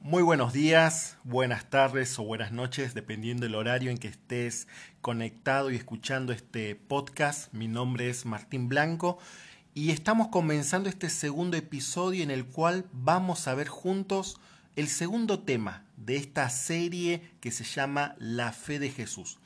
Muy 0.00 0.22
buenos 0.22 0.52
días, 0.52 1.18
buenas 1.24 1.68
tardes 1.68 2.18
o 2.20 2.22
buenas 2.22 2.52
noches, 2.52 2.94
dependiendo 2.94 3.42
del 3.42 3.56
horario 3.56 3.90
en 3.90 3.98
que 3.98 4.06
estés 4.06 4.68
conectado 5.00 5.72
y 5.72 5.76
escuchando 5.76 6.32
este 6.32 6.76
podcast. 6.76 7.52
Mi 7.52 7.66
nombre 7.66 8.08
es 8.08 8.24
Martín 8.24 8.68
Blanco 8.68 9.18
y 9.74 9.90
estamos 9.90 10.28
comenzando 10.28 10.88
este 10.88 11.10
segundo 11.10 11.56
episodio 11.56 12.22
en 12.22 12.30
el 12.30 12.46
cual 12.46 12.86
vamos 12.92 13.48
a 13.48 13.54
ver 13.54 13.66
juntos 13.66 14.40
el 14.76 14.86
segundo 14.86 15.40
tema 15.40 15.84
de 15.96 16.16
esta 16.16 16.48
serie 16.48 17.32
que 17.40 17.50
se 17.50 17.64
llama 17.64 18.14
La 18.18 18.52
fe 18.52 18.78
de 18.78 18.90
Jesús. 18.90 19.38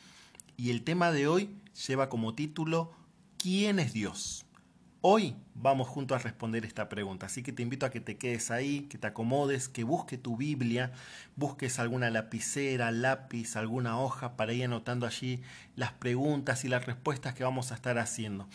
Y 0.58 0.70
el 0.70 0.84
tema 0.84 1.12
de 1.12 1.28
hoy 1.28 1.56
lleva 1.88 2.10
como 2.10 2.34
título 2.34 2.92
¿Quién 3.38 3.78
es 3.78 3.94
Dios? 3.94 4.44
Hoy 5.04 5.34
vamos 5.56 5.88
juntos 5.88 6.14
a 6.14 6.22
responder 6.22 6.64
esta 6.64 6.88
pregunta, 6.88 7.26
así 7.26 7.42
que 7.42 7.50
te 7.50 7.64
invito 7.64 7.84
a 7.84 7.90
que 7.90 7.98
te 7.98 8.18
quedes 8.18 8.52
ahí, 8.52 8.82
que 8.82 8.98
te 8.98 9.08
acomodes, 9.08 9.68
que 9.68 9.82
busques 9.82 10.22
tu 10.22 10.36
Biblia, 10.36 10.92
busques 11.34 11.80
alguna 11.80 12.08
lapicera, 12.08 12.92
lápiz, 12.92 13.56
alguna 13.56 13.98
hoja 13.98 14.36
para 14.36 14.52
ir 14.52 14.64
anotando 14.64 15.04
allí 15.04 15.42
las 15.74 15.90
preguntas 15.90 16.64
y 16.64 16.68
las 16.68 16.86
respuestas 16.86 17.34
que 17.34 17.42
vamos 17.42 17.72
a 17.72 17.74
estar 17.74 17.98
haciendo. 17.98 18.46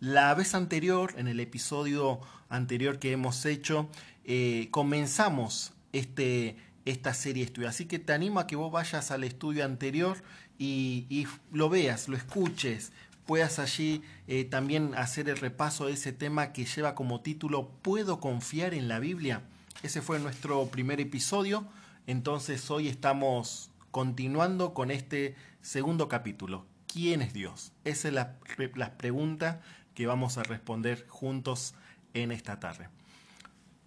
La 0.00 0.34
vez 0.34 0.56
anterior, 0.56 1.14
en 1.18 1.28
el 1.28 1.38
episodio 1.38 2.18
anterior 2.48 2.98
que 2.98 3.12
hemos 3.12 3.46
hecho, 3.46 3.88
eh, 4.24 4.66
comenzamos 4.72 5.72
este, 5.92 6.56
esta 6.84 7.14
serie 7.14 7.44
de 7.44 7.46
estudio, 7.46 7.68
así 7.68 7.86
que 7.86 8.00
te 8.00 8.12
animo 8.12 8.40
a 8.40 8.48
que 8.48 8.56
vos 8.56 8.72
vayas 8.72 9.12
al 9.12 9.22
estudio 9.22 9.64
anterior 9.64 10.20
y 10.58 11.26
lo 11.50 11.68
veas, 11.68 12.08
lo 12.08 12.16
escuches, 12.16 12.92
puedas 13.32 13.58
allí 13.58 14.02
eh, 14.26 14.44
también 14.44 14.94
hacer 14.94 15.30
el 15.30 15.38
repaso 15.38 15.86
de 15.86 15.94
ese 15.94 16.12
tema 16.12 16.52
que 16.52 16.66
lleva 16.66 16.94
como 16.94 17.22
título 17.22 17.70
¿Puedo 17.80 18.20
confiar 18.20 18.74
en 18.74 18.88
la 18.88 18.98
Biblia? 18.98 19.40
Ese 19.82 20.02
fue 20.02 20.18
nuestro 20.18 20.66
primer 20.66 21.00
episodio, 21.00 21.66
entonces 22.06 22.70
hoy 22.70 22.88
estamos 22.88 23.70
continuando 23.90 24.74
con 24.74 24.90
este 24.90 25.34
segundo 25.62 26.08
capítulo. 26.08 26.66
¿Quién 26.86 27.22
es 27.22 27.32
Dios? 27.32 27.72
Esa 27.84 28.08
es 28.08 28.12
la, 28.12 28.36
la 28.74 28.98
pregunta 28.98 29.62
que 29.94 30.06
vamos 30.06 30.36
a 30.36 30.42
responder 30.42 31.06
juntos 31.08 31.74
en 32.12 32.32
esta 32.32 32.60
tarde. 32.60 32.90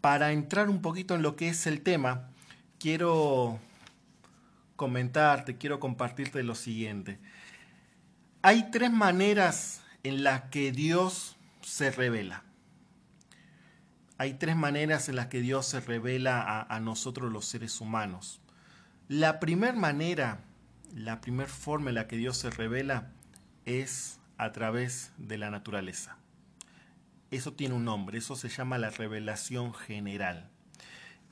Para 0.02 0.32
entrar 0.32 0.72
un 0.72 0.82
poquito 0.82 1.14
en 1.14 1.22
lo 1.22 1.36
que 1.36 1.50
es 1.50 1.68
el 1.68 1.82
tema, 1.82 2.32
quiero 2.80 3.60
comentarte, 4.76 5.58
quiero 5.60 5.80
compartirte 5.80 6.42
lo 6.42 6.56
siguiente. 6.56 7.20
Hay 8.48 8.70
tres 8.70 8.92
maneras 8.92 9.82
en 10.04 10.24
las 10.24 10.52
que 10.52 10.72
Dios 10.72 11.36
se 11.64 11.90
revela. 11.90 12.44
Hay 14.20 14.36
tres 14.36 14.56
maneras 14.56 15.10
en 15.10 15.16
las 15.16 15.30
que 15.30 15.42
Dios 15.42 15.66
se 15.66 15.80
revela 15.80 16.62
a, 16.70 16.80
nosotros 16.80 17.34
los 17.34 17.46
seres 17.46 17.82
humanos. 17.82 18.40
La 19.08 19.40
primera 19.40 19.74
manera, 19.74 20.42
la 20.94 21.22
primera 21.22 21.50
forma 21.50 21.90
en 21.90 21.96
la 21.96 22.08
que 22.08 22.18
Dios 22.18 22.38
se 22.38 22.52
revela 22.52 23.10
es 23.66 24.20
a 24.38 24.52
través 24.52 25.12
de 25.18 25.40
la 25.40 25.50
naturaleza. 25.50 26.18
Eso 27.32 27.54
tiene 27.54 27.74
un 27.74 27.86
nombre, 27.86 28.20
eso 28.20 28.36
se 28.36 28.50
llama 28.50 28.78
la 28.78 28.92
revelación 28.92 29.74
general. 29.74 30.52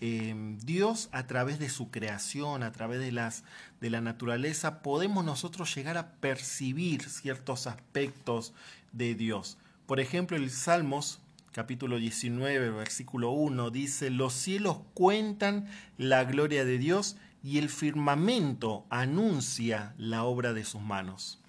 Eh, 0.06 0.36
Dios 0.66 1.08
a 1.14 1.28
través 1.28 1.60
de 1.60 1.70
su 1.70 1.90
creación, 1.90 2.62
a 2.62 2.74
través 2.74 3.00
de, 3.00 3.14
las, 3.14 3.46
de 3.80 3.90
la 3.90 4.02
naturaleza, 4.02 4.82
podemos 4.82 5.24
nosotros 5.24 5.74
llegar 5.74 5.98
a 5.98 6.16
percibir 6.16 7.10
ciertos 7.10 7.68
aspectos 7.68 8.54
de 8.92 9.16
Dios. 9.16 9.58
Por 9.86 10.02
ejemplo, 10.02 10.36
el 10.36 10.52
Salmos 10.52 11.22
capítulo 11.54 12.00
19, 12.00 12.72
versículo 12.72 13.32
1 13.32 13.70
dice, 13.70 14.10
los 14.10 14.34
cielos 14.34 14.80
cuentan 14.94 15.70
la 15.98 16.26
gloria 16.26 16.66
de 16.66 16.80
Dios 16.80 17.16
y 17.42 17.58
el 17.58 17.70
firmamento 17.70 18.86
anuncia 18.90 19.94
la 19.98 20.26
obra 20.26 20.52
de 20.52 20.66
sus 20.66 20.82
manos. 20.82 21.40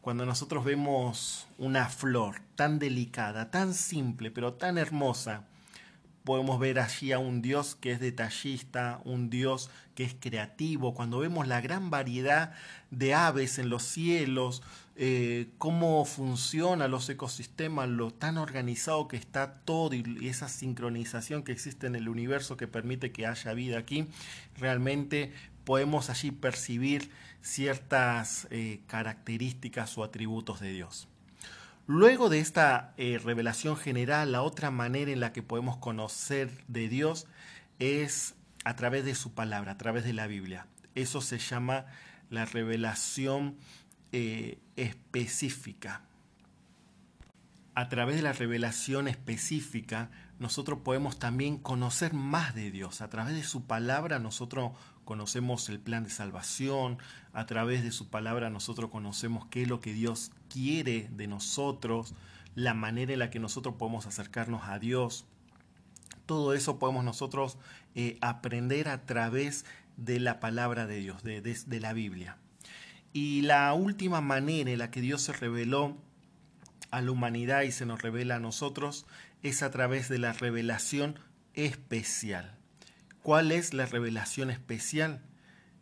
Cuando 0.00 0.24
nosotros 0.24 0.64
vemos 0.64 1.48
una 1.58 1.90
flor 1.90 2.40
tan 2.54 2.78
delicada, 2.78 3.50
tan 3.50 3.74
simple, 3.74 4.30
pero 4.30 4.54
tan 4.54 4.78
hermosa, 4.78 5.49
podemos 6.24 6.58
ver 6.58 6.78
allí 6.78 7.12
a 7.12 7.18
un 7.18 7.42
Dios 7.42 7.74
que 7.74 7.92
es 7.92 8.00
detallista, 8.00 9.00
un 9.04 9.30
Dios 9.30 9.70
que 9.94 10.04
es 10.04 10.14
creativo. 10.18 10.94
Cuando 10.94 11.18
vemos 11.18 11.46
la 11.46 11.60
gran 11.60 11.90
variedad 11.90 12.52
de 12.90 13.14
aves 13.14 13.58
en 13.58 13.68
los 13.68 13.82
cielos, 13.82 14.62
eh, 14.96 15.48
cómo 15.58 16.04
funcionan 16.04 16.90
los 16.90 17.08
ecosistemas, 17.08 17.88
lo 17.88 18.10
tan 18.10 18.36
organizado 18.36 19.08
que 19.08 19.16
está 19.16 19.60
todo 19.64 19.94
y 19.94 20.28
esa 20.28 20.48
sincronización 20.48 21.42
que 21.42 21.52
existe 21.52 21.86
en 21.86 21.96
el 21.96 22.08
universo 22.08 22.56
que 22.56 22.68
permite 22.68 23.12
que 23.12 23.26
haya 23.26 23.54
vida 23.54 23.78
aquí, 23.78 24.06
realmente 24.58 25.32
podemos 25.64 26.10
allí 26.10 26.32
percibir 26.32 27.10
ciertas 27.42 28.46
eh, 28.50 28.80
características 28.86 29.96
o 29.96 30.04
atributos 30.04 30.60
de 30.60 30.72
Dios. 30.72 31.09
Luego 31.92 32.28
de 32.28 32.38
esta 32.38 32.94
eh, 32.98 33.18
revelación 33.18 33.76
general, 33.76 34.30
la 34.30 34.42
otra 34.42 34.70
manera 34.70 35.10
en 35.10 35.18
la 35.18 35.32
que 35.32 35.42
podemos 35.42 35.76
conocer 35.78 36.48
de 36.68 36.88
Dios 36.88 37.26
es 37.80 38.36
a 38.64 38.76
través 38.76 39.04
de 39.04 39.16
su 39.16 39.34
palabra, 39.34 39.72
a 39.72 39.76
través 39.76 40.04
de 40.04 40.12
la 40.12 40.28
Biblia. 40.28 40.68
Eso 40.94 41.20
se 41.20 41.38
llama 41.38 41.86
la 42.30 42.44
revelación 42.44 43.56
eh, 44.12 44.60
específica. 44.76 46.02
A 47.74 47.88
través 47.88 48.14
de 48.14 48.22
la 48.22 48.34
revelación 48.34 49.08
específica, 49.08 50.12
nosotros 50.38 50.78
podemos 50.84 51.18
también 51.18 51.58
conocer 51.58 52.14
más 52.14 52.54
de 52.54 52.70
Dios. 52.70 53.00
A 53.00 53.10
través 53.10 53.34
de 53.34 53.42
su 53.42 53.66
palabra 53.66 54.20
nosotros 54.20 54.74
conocemos 55.10 55.68
el 55.70 55.80
plan 55.80 56.04
de 56.04 56.10
salvación, 56.10 56.98
a 57.32 57.44
través 57.44 57.82
de 57.82 57.90
su 57.90 58.06
palabra 58.10 58.48
nosotros 58.48 58.90
conocemos 58.90 59.44
qué 59.50 59.62
es 59.62 59.68
lo 59.68 59.80
que 59.80 59.92
Dios 59.92 60.30
quiere 60.48 61.08
de 61.10 61.26
nosotros, 61.26 62.14
la 62.54 62.74
manera 62.74 63.14
en 63.14 63.18
la 63.18 63.28
que 63.28 63.40
nosotros 63.40 63.74
podemos 63.74 64.06
acercarnos 64.06 64.62
a 64.68 64.78
Dios. 64.78 65.26
Todo 66.26 66.54
eso 66.54 66.78
podemos 66.78 67.02
nosotros 67.02 67.58
eh, 67.96 68.18
aprender 68.20 68.88
a 68.88 69.04
través 69.04 69.64
de 69.96 70.20
la 70.20 70.38
palabra 70.38 70.86
de 70.86 71.00
Dios, 71.00 71.24
de, 71.24 71.40
de, 71.40 71.58
de 71.66 71.80
la 71.80 71.92
Biblia. 71.92 72.36
Y 73.12 73.42
la 73.42 73.74
última 73.74 74.20
manera 74.20 74.70
en 74.70 74.78
la 74.78 74.92
que 74.92 75.00
Dios 75.00 75.22
se 75.22 75.32
reveló 75.32 75.96
a 76.92 77.00
la 77.00 77.10
humanidad 77.10 77.62
y 77.62 77.72
se 77.72 77.84
nos 77.84 78.00
revela 78.00 78.36
a 78.36 78.38
nosotros 78.38 79.06
es 79.42 79.64
a 79.64 79.72
través 79.72 80.08
de 80.08 80.18
la 80.18 80.34
revelación 80.34 81.18
especial. 81.54 82.59
¿Cuál 83.22 83.52
es 83.52 83.74
la 83.74 83.84
revelación 83.84 84.50
especial? 84.50 85.20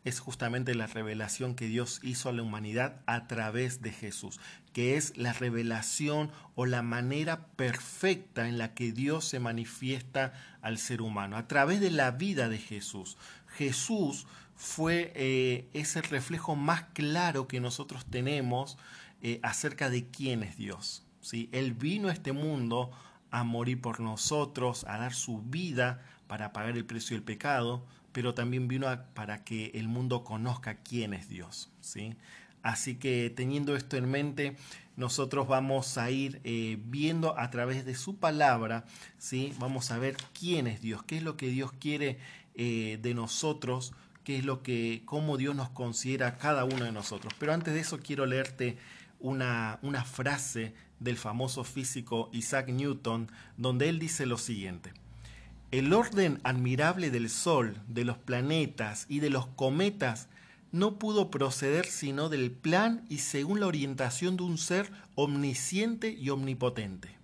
Es 0.04 0.18
justamente 0.18 0.74
la 0.74 0.88
revelación 0.88 1.54
que 1.54 1.66
Dios 1.66 2.00
hizo 2.02 2.28
a 2.28 2.32
la 2.32 2.42
humanidad 2.42 3.02
a 3.06 3.28
través 3.28 3.80
de 3.80 3.92
Jesús, 3.92 4.40
que 4.72 4.96
es 4.96 5.16
la 5.16 5.32
revelación 5.32 6.32
o 6.56 6.66
la 6.66 6.82
manera 6.82 7.46
perfecta 7.56 8.48
en 8.48 8.58
la 8.58 8.74
que 8.74 8.90
Dios 8.90 9.24
se 9.24 9.38
manifiesta 9.38 10.32
al 10.62 10.78
ser 10.78 11.00
humano, 11.00 11.36
a 11.36 11.46
través 11.46 11.80
de 11.80 11.92
la 11.92 12.10
vida 12.10 12.48
de 12.48 12.58
Jesús. 12.58 13.16
Jesús 13.46 14.26
fue 14.56 15.12
eh, 15.14 15.68
ese 15.74 16.02
reflejo 16.02 16.56
más 16.56 16.86
claro 16.92 17.46
que 17.46 17.60
nosotros 17.60 18.04
tenemos 18.06 18.78
eh, 19.22 19.38
acerca 19.44 19.90
de 19.90 20.08
quién 20.08 20.42
es 20.42 20.56
Dios. 20.56 21.04
¿sí? 21.20 21.48
Él 21.52 21.74
vino 21.74 22.08
a 22.08 22.12
este 22.12 22.32
mundo 22.32 22.90
a 23.30 23.44
morir 23.44 23.80
por 23.80 24.00
nosotros, 24.00 24.84
a 24.88 24.98
dar 24.98 25.14
su 25.14 25.42
vida 25.42 26.02
para 26.28 26.52
pagar 26.52 26.76
el 26.76 26.84
precio 26.84 27.16
del 27.16 27.24
pecado, 27.24 27.84
pero 28.12 28.34
también 28.34 28.68
vino 28.68 28.86
para 29.14 29.44
que 29.44 29.72
el 29.74 29.88
mundo 29.88 30.22
conozca 30.22 30.76
quién 30.76 31.14
es 31.14 31.28
Dios. 31.28 31.70
¿sí? 31.80 32.14
Así 32.62 32.94
que 32.96 33.32
teniendo 33.34 33.74
esto 33.74 33.96
en 33.96 34.10
mente, 34.10 34.56
nosotros 34.96 35.48
vamos 35.48 35.98
a 35.98 36.10
ir 36.10 36.40
eh, 36.44 36.78
viendo 36.86 37.38
a 37.38 37.50
través 37.50 37.84
de 37.84 37.94
su 37.94 38.16
palabra, 38.16 38.84
¿sí? 39.18 39.54
vamos 39.58 39.90
a 39.90 39.98
ver 39.98 40.16
quién 40.38 40.66
es 40.66 40.80
Dios, 40.80 41.02
qué 41.04 41.18
es 41.18 41.22
lo 41.22 41.36
que 41.36 41.48
Dios 41.48 41.72
quiere 41.72 42.18
eh, 42.54 42.98
de 43.00 43.14
nosotros, 43.14 43.92
qué 44.24 44.38
es 44.38 44.44
lo 44.44 44.62
que, 44.62 45.02
cómo 45.04 45.36
Dios 45.36 45.54
nos 45.54 45.70
considera 45.70 46.26
a 46.26 46.36
cada 46.36 46.64
uno 46.64 46.84
de 46.84 46.92
nosotros. 46.92 47.32
Pero 47.38 47.52
antes 47.52 47.74
de 47.74 47.80
eso 47.80 48.00
quiero 48.00 48.26
leerte 48.26 48.76
una, 49.20 49.78
una 49.82 50.04
frase 50.04 50.74
del 51.00 51.16
famoso 51.16 51.64
físico 51.64 52.28
Isaac 52.32 52.68
Newton, 52.68 53.30
donde 53.56 53.88
él 53.88 53.98
dice 53.98 54.26
lo 54.26 54.36
siguiente. 54.36 54.92
El 55.70 55.92
orden 55.92 56.40
admirable 56.44 57.10
del 57.10 57.28
Sol, 57.28 57.82
de 57.88 58.06
los 58.06 58.16
planetas 58.16 59.04
y 59.06 59.20
de 59.20 59.28
los 59.28 59.48
cometas 59.48 60.28
no 60.72 60.98
pudo 60.98 61.30
proceder 61.30 61.84
sino 61.84 62.30
del 62.30 62.50
plan 62.50 63.04
y 63.10 63.18
según 63.18 63.60
la 63.60 63.66
orientación 63.66 64.38
de 64.38 64.44
un 64.44 64.56
ser 64.56 64.90
omnisciente 65.14 66.10
y 66.10 66.30
omnipotente. 66.30 67.18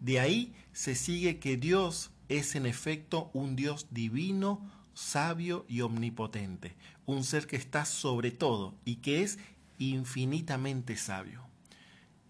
De 0.00 0.18
ahí 0.18 0.52
se 0.72 0.96
sigue 0.96 1.38
que 1.38 1.56
Dios 1.56 2.10
es 2.28 2.56
en 2.56 2.66
efecto 2.66 3.30
un 3.32 3.54
Dios 3.54 3.86
divino, 3.92 4.68
sabio 4.94 5.64
y 5.68 5.82
omnipotente, 5.82 6.74
un 7.06 7.22
ser 7.22 7.46
que 7.46 7.56
está 7.56 7.84
sobre 7.84 8.32
todo 8.32 8.74
y 8.84 8.96
que 8.96 9.22
es 9.22 9.38
infinitamente 9.78 10.96
sabio. 10.96 11.46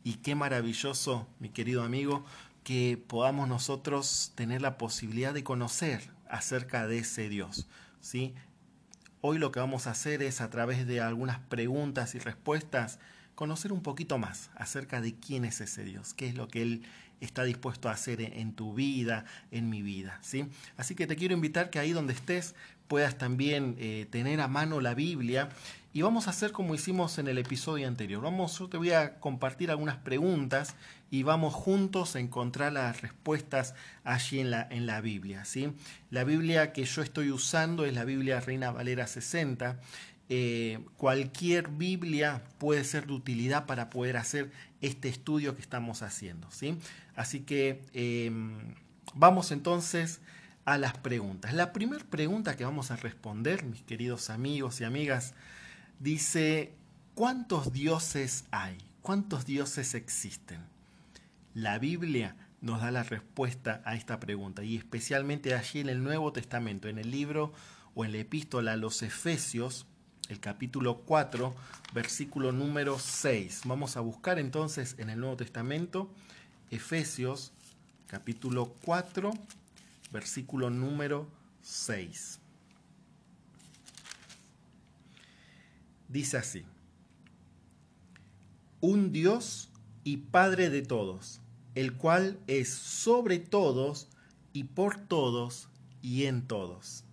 Y 0.05 0.19
qué 0.19 0.35
maravilloso, 0.35 1.27
mi 1.41 1.49
querido 1.49 1.83
amigo, 1.83 2.25
que 2.67 3.01
podamos 3.07 3.47
nosotros 3.47 4.33
tener 4.35 4.61
la 4.61 4.77
posibilidad 4.77 5.33
de 5.33 5.45
conocer 5.45 6.11
acerca 6.29 6.89
de 6.89 6.99
ese 6.99 7.29
Dios. 7.29 7.69
¿sí? 8.01 8.35
Hoy 9.21 9.39
lo 9.39 9.53
que 9.53 9.61
vamos 9.61 9.87
a 9.87 9.93
hacer 9.93 10.21
es 10.21 10.41
a 10.41 10.51
través 10.51 10.85
de 10.85 11.01
algunas 11.01 11.39
preguntas 11.39 12.17
y 12.17 12.19
respuestas 12.19 12.99
conocer 13.37 13.73
un 13.73 13.85
poquito 13.85 14.19
más 14.19 14.51
acerca 14.57 15.01
de 15.01 15.15
quién 15.15 15.45
es 15.45 15.61
ese 15.61 15.85
Dios, 15.85 16.13
qué 16.13 16.27
es 16.27 16.35
lo 16.35 16.49
que 16.49 16.63
Él 16.63 16.83
está 17.21 17.45
dispuesto 17.45 17.89
a 17.89 17.93
hacer 17.93 18.21
en 18.21 18.53
tu 18.53 18.75
vida, 18.75 19.27
en 19.53 19.71
mi 19.71 19.83
vida. 19.83 20.19
¿sí? 20.21 20.49
Así 20.77 20.97
que 20.97 21.07
te 21.07 21.15
quiero 21.15 21.35
invitar 21.35 21.71
que 21.71 21.79
ahí 21.79 21.93
donde 21.93 22.15
estés 22.15 22.57
puedas 22.89 23.17
también 23.17 23.77
eh, 23.79 24.09
tener 24.11 24.41
a 24.41 24.49
mano 24.49 24.81
la 24.81 24.95
Biblia 24.95 25.51
y 25.97 26.03
vamos 26.03 26.27
a 26.27 26.31
hacer 26.31 26.53
como 26.53 26.75
hicimos 26.75 27.17
en 27.17 27.27
el 27.27 27.39
episodio 27.39 27.89
anterior. 27.89 28.23
Vamos, 28.23 28.59
yo 28.59 28.69
te 28.69 28.77
voy 28.77 28.91
a 28.91 29.19
compartir 29.19 29.71
algunas 29.71 29.97
preguntas 29.97 30.75
y 31.11 31.23
vamos 31.23 31.55
juntos 31.55 32.17
a 32.17 32.21
encontrar 32.21 32.75
las 32.75 33.01
respuestas 33.01 33.75
allí 34.05 34.41
en 34.41 34.51
la, 34.51 34.69
en 34.71 34.85
la 34.85 35.01
Biblia. 35.01 35.47
¿sí? 35.47 35.73
La 36.11 36.25
Biblia 36.25 36.75
que 36.75 36.85
yo 36.85 37.01
estoy 37.01 37.31
usando 37.31 37.87
es 37.87 37.95
la 37.95 38.05
Biblia 38.05 38.41
Reina 38.41 38.73
Valera 38.73 39.07
60 39.07 39.81
eh, 40.29 40.81
cualquier 40.99 41.69
Biblia 41.69 42.43
puede 42.59 42.85
ser 42.85 43.07
de 43.07 43.15
utilidad 43.15 43.65
para 43.65 43.89
poder 43.89 44.19
hacer 44.19 44.51
este 44.83 45.09
estudio 45.09 45.57
que 45.57 45.63
estamos 45.63 46.03
haciendo. 46.03 46.51
¿sí? 46.51 46.77
Así 47.15 47.41
que 47.41 47.87
em, 47.95 48.59
vamos 49.15 49.51
entonces 49.51 50.21
a 50.67 50.77
las 50.77 50.99
preguntas. 50.99 51.55
La 51.55 51.73
primera 51.73 52.05
pregunta 52.05 52.55
que 52.55 52.65
vamos 52.67 52.91
a 52.91 52.97
responder, 52.97 53.65
mis 53.65 53.81
queridos 53.81 54.29
amigos 54.29 54.83
y 54.83 54.85
amigas, 54.85 55.33
dice, 55.99 56.75
¿cuántos 57.15 57.73
dioses 57.73 58.45
hay? 58.51 58.79
¿Cuántos 59.03 59.47
dioses 59.47 59.95
existen? 59.95 60.61
La 61.55 61.79
Biblia 61.79 62.37
nos 62.61 62.81
da 62.81 62.91
la 62.91 63.03
respuesta 63.03 63.83
a 63.85 63.95
esta 63.95 64.19
pregunta 64.21 64.65
y 64.65 64.77
especialmente 64.77 65.55
allí 65.55 65.81
en 65.81 65.89
el 65.89 66.03
Nuevo 66.03 66.33
Testamento, 66.33 66.89
en 66.89 66.99
el 66.99 67.11
libro 67.11 67.53
o 67.95 68.05
en 68.05 68.13
la 68.13 68.19
epístola 68.19 68.73
a 68.73 68.77
los 68.77 69.03
Efesios, 69.03 69.87
el 70.29 70.41
capítulo 70.41 71.03
4, 71.03 71.55
versículo 71.95 72.53
número 72.53 72.99
6. 72.99 73.63
Vamos 73.65 73.97
a 73.97 74.01
buscar 74.01 74.39
entonces 74.39 74.97
en 74.99 75.11
el 75.11 75.21
Nuevo 75.21 75.37
Testamento 75.37 76.11
Efesios 76.71 77.53
capítulo 78.07 78.75
4, 78.85 79.33
versículo 80.13 80.71
número 80.71 81.29
6. 81.63 82.41
Dice 86.09 86.37
así, 86.37 86.65
un 88.81 89.13
Dios 89.13 89.71
y 90.05 90.19
Padre 90.19 90.71
de 90.71 90.83
todos, 90.83 91.41
el 91.75 91.95
cual 91.95 92.39
es 92.47 92.69
sobre 92.69 93.39
todos 93.39 94.09
y 94.53 94.65
por 94.65 94.97
todos 94.99 95.69
y 96.03 96.25
en 96.25 96.47
todos 96.47 97.07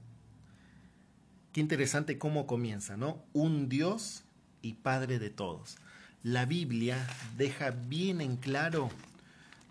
Qué 1.53 1.61
interesante 1.61 2.17
cómo 2.17 2.47
comienza, 2.47 2.97
¿no? 2.97 3.23
Un 3.31 3.69
Dios 3.69 4.23
y 4.63 4.73
Padre 4.73 5.19
de 5.19 5.29
todos. 5.29 5.77
La 6.23 6.47
Biblia 6.47 7.07
deja 7.37 7.69
bien 7.69 8.21
en 8.21 8.37
claro 8.37 8.89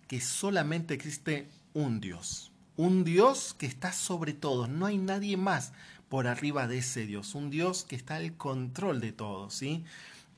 que 0.07 0.21
solamente 0.21 0.95
existe 0.95 1.49
un 1.75 2.01
Dios. 2.01 2.53
Un 2.77 3.03
Dios 3.03 3.57
que 3.59 3.67
está 3.67 3.93
sobre 3.93 4.33
todos. 4.33 4.69
No 4.69 4.87
hay 4.87 4.97
nadie 4.97 5.37
más 5.37 5.73
por 6.13 6.27
arriba 6.27 6.69
de 6.69 6.77
ese 6.77 7.07
Dios. 7.07 7.35
Un 7.35 7.49
Dios 7.49 7.87
que 7.89 7.97
está 7.97 8.17
al 8.17 8.37
control 8.37 9.01
de 9.01 9.13
todo, 9.13 9.49
¿sí? 9.49 9.83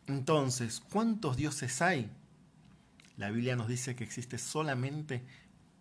Entonces, 0.07 0.79
¿cuántos 0.79 1.37
dioses 1.37 1.83
hay? 1.83 2.09
La 3.17 3.33
Biblia 3.33 3.57
nos 3.57 3.67
dice 3.67 3.97
que 3.97 4.05
existe 4.05 4.39
solamente 4.39 5.25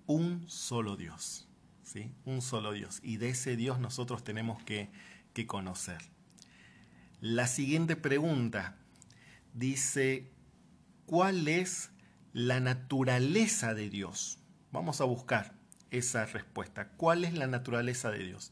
un 0.07 0.49
solo 0.49 0.97
Dios, 0.97 1.47
¿sí? 1.83 2.11
Un 2.25 2.41
solo 2.41 2.71
Dios. 2.71 3.01
Y 3.03 3.17
de 3.17 3.29
ese 3.29 3.55
Dios 3.55 3.79
nosotros 3.79 4.23
tenemos 4.23 4.63
que 4.63 4.89
que 5.35 5.45
conocer. 5.45 5.99
La 7.21 7.45
siguiente 7.45 7.95
pregunta 7.95 8.77
dice, 9.53 10.31
¿cuál 11.05 11.47
es 11.47 11.91
la 12.33 12.59
naturaleza 12.59 13.75
de 13.75 13.91
Dios? 13.91 14.39
Vamos 14.71 15.01
a 15.01 15.03
buscar 15.03 15.53
esa 15.91 16.25
respuesta. 16.25 16.89
¿Cuál 16.97 17.25
es 17.25 17.35
la 17.35 17.45
naturaleza 17.45 18.09
de 18.09 18.23
Dios? 18.23 18.51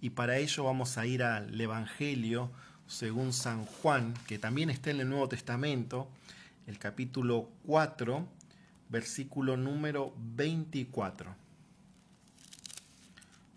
Y 0.00 0.10
para 0.10 0.38
ello 0.38 0.64
vamos 0.64 0.96
a 0.96 1.06
ir 1.06 1.22
al 1.22 1.60
Evangelio 1.60 2.50
según 2.86 3.32
San 3.32 3.66
Juan, 3.66 4.14
que 4.26 4.38
también 4.38 4.70
está 4.70 4.90
en 4.90 5.00
el 5.00 5.08
Nuevo 5.08 5.28
Testamento, 5.28 6.08
el 6.66 6.78
capítulo 6.78 7.48
4, 7.66 8.26
versículo 8.88 9.56
número 9.56 10.14
24. 10.34 11.34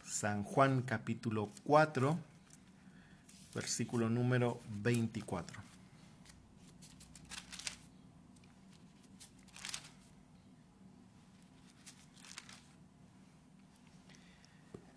San 0.06 0.44
Juan 0.44 0.82
capítulo 0.84 1.50
4, 1.64 2.20
versículo 3.56 4.10
número 4.10 4.62
24. 4.70 5.62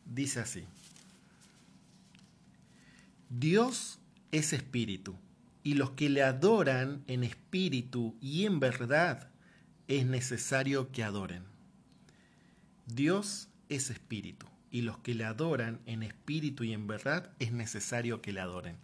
Dice 0.04 0.40
así, 0.40 0.64
Dios 3.28 3.99
es 4.31 4.52
espíritu, 4.52 5.17
y 5.64 5.75
los 5.75 5.90
que 5.90 6.08
le 6.08 6.23
adoran 6.23 7.02
en 7.08 7.25
espíritu 7.25 8.17
y 8.20 8.46
en 8.46 8.61
verdad 8.61 9.31
es 9.88 10.06
necesario 10.06 10.93
que 10.93 11.02
adoren. 11.02 11.43
Dios 12.87 13.49
es 13.69 13.90
espíritu 13.90 14.46
y 14.70 14.82
los 14.82 14.99
que 14.99 15.14
le 15.14 15.25
adoran 15.25 15.81
en 15.87 16.05
espíritu 16.05 16.62
y 16.62 16.73
en 16.73 16.87
verdad 16.87 17.32
es 17.40 17.50
necesario 17.50 18.23
que 18.23 18.32
le 18.32 18.40
adoren. 18.40 18.76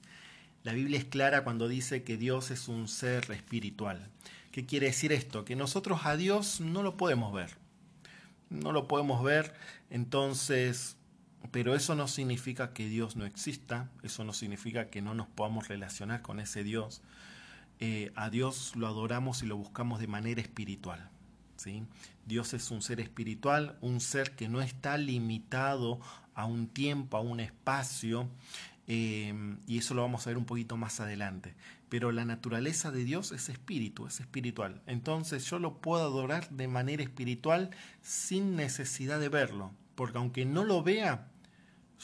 La 0.65 0.73
Biblia 0.73 0.99
es 0.99 1.05
clara 1.05 1.45
cuando 1.45 1.69
dice 1.69 2.03
que 2.03 2.17
Dios 2.17 2.51
es 2.51 2.67
un 2.67 2.89
ser 2.89 3.31
espiritual. 3.31 4.09
¿Qué 4.51 4.67
quiere 4.67 4.87
decir 4.87 5.13
esto? 5.13 5.45
Que 5.45 5.55
nosotros 5.55 6.01
a 6.05 6.17
Dios 6.17 6.61
no 6.61 6.83
lo 6.83 6.97
podemos 6.97 7.33
ver. 7.33 7.51
No 8.51 8.73
lo 8.73 8.89
podemos 8.89 9.23
ver, 9.23 9.55
entonces, 9.89 10.97
pero 11.51 11.75
eso 11.75 11.95
no 11.95 12.09
significa 12.09 12.73
que 12.73 12.89
Dios 12.89 13.17
no 13.17 13.27
exista, 13.27 13.91
eso 14.03 14.25
no 14.25 14.33
significa 14.33 14.89
que 14.89 15.03
no 15.03 15.15
nos 15.15 15.27
podamos 15.27 15.69
relacionar 15.69 16.23
con 16.23 16.41
ese 16.41 16.65
Dios. 16.65 17.03
Eh, 17.81 18.13
a 18.15 18.31
Dios 18.31 18.77
lo 18.77 18.87
adoramos 18.87 19.43
y 19.43 19.47
lo 19.47 19.57
buscamos 19.57 20.01
de 20.01 20.07
manera 20.07 20.41
espiritual. 20.41 21.11
Dios 22.27 22.55
es 22.55 22.71
un 22.71 22.83
ser 22.83 23.01
espiritual, 23.01 23.79
un 23.81 24.01
ser 24.01 24.33
que 24.33 24.49
no 24.49 24.63
está 24.63 24.97
limitado 24.97 26.01
a 26.35 26.47
un 26.47 26.69
tiempo, 26.69 27.17
a 27.17 27.21
un 27.21 27.41
espacio, 27.41 28.29
eh, 28.89 29.35
y 29.67 29.79
eso 29.79 29.95
lo 29.95 30.03
vamos 30.03 30.27
a 30.27 30.31
ver 30.31 30.39
un 30.39 30.45
poquito 30.45 30.77
más 30.77 31.01
adelante. 31.01 31.55
Pero 31.89 32.11
la 32.11 32.25
naturaleza 32.25 32.91
de 32.91 33.05
Dios 33.05 33.33
es 33.33 33.49
espíritu, 33.49 34.07
es 34.07 34.21
espiritual. 34.21 34.83
Entonces 34.87 35.45
yo 35.45 35.59
lo 35.59 35.79
puedo 35.81 36.03
adorar 36.03 36.49
de 36.51 36.69
manera 36.69 37.03
espiritual 37.03 37.71
sin 38.01 38.57
necesidad 38.57 39.21
de 39.21 39.29
verlo, 39.29 39.73
porque 39.95 40.19
aunque 40.19 40.47
no 40.47 40.65
lo 40.65 40.83
vea, 40.83 41.29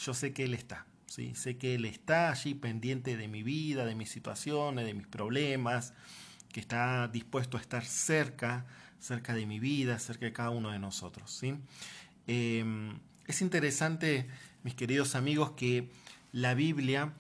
yo 0.05 0.15
sé 0.15 0.33
que 0.33 0.45
Él 0.45 0.55
está. 0.55 0.87
¿sí? 1.07 1.35
Sé 1.35 1.57
que 1.57 1.75
Él 1.75 1.85
está 1.85 2.31
allí 2.31 2.55
pendiente 2.55 3.17
de 3.17 3.29
mi 3.29 3.43
vida, 3.43 3.85
de 3.85 3.95
mis 3.95 4.11
situaciones, 4.11 4.87
de 4.87 4.95
mis 4.95 5.07
problemas, 5.07 5.95
que 6.53 6.61
está 6.61 7.09
dispuesto 7.09 7.57
a 7.57 7.61
estar 7.61 7.85
cerca 7.85 8.67
cerca 8.99 9.35
de 9.35 9.47
mi 9.47 9.59
vida, 9.61 9.99
cerca 9.99 10.27
de 10.27 10.33
cada 10.33 10.51
uno 10.51 10.71
de 10.71 10.79
nosotros. 10.79 11.31
¿sí? 11.31 11.55
Em, 12.27 12.99
es 13.27 13.43
interesante, 13.43 14.29
mis 14.63 14.75
queridos 14.75 15.15
amigos, 15.15 15.53
que 15.53 15.91
la 16.33 16.55
Biblia 16.55 17.15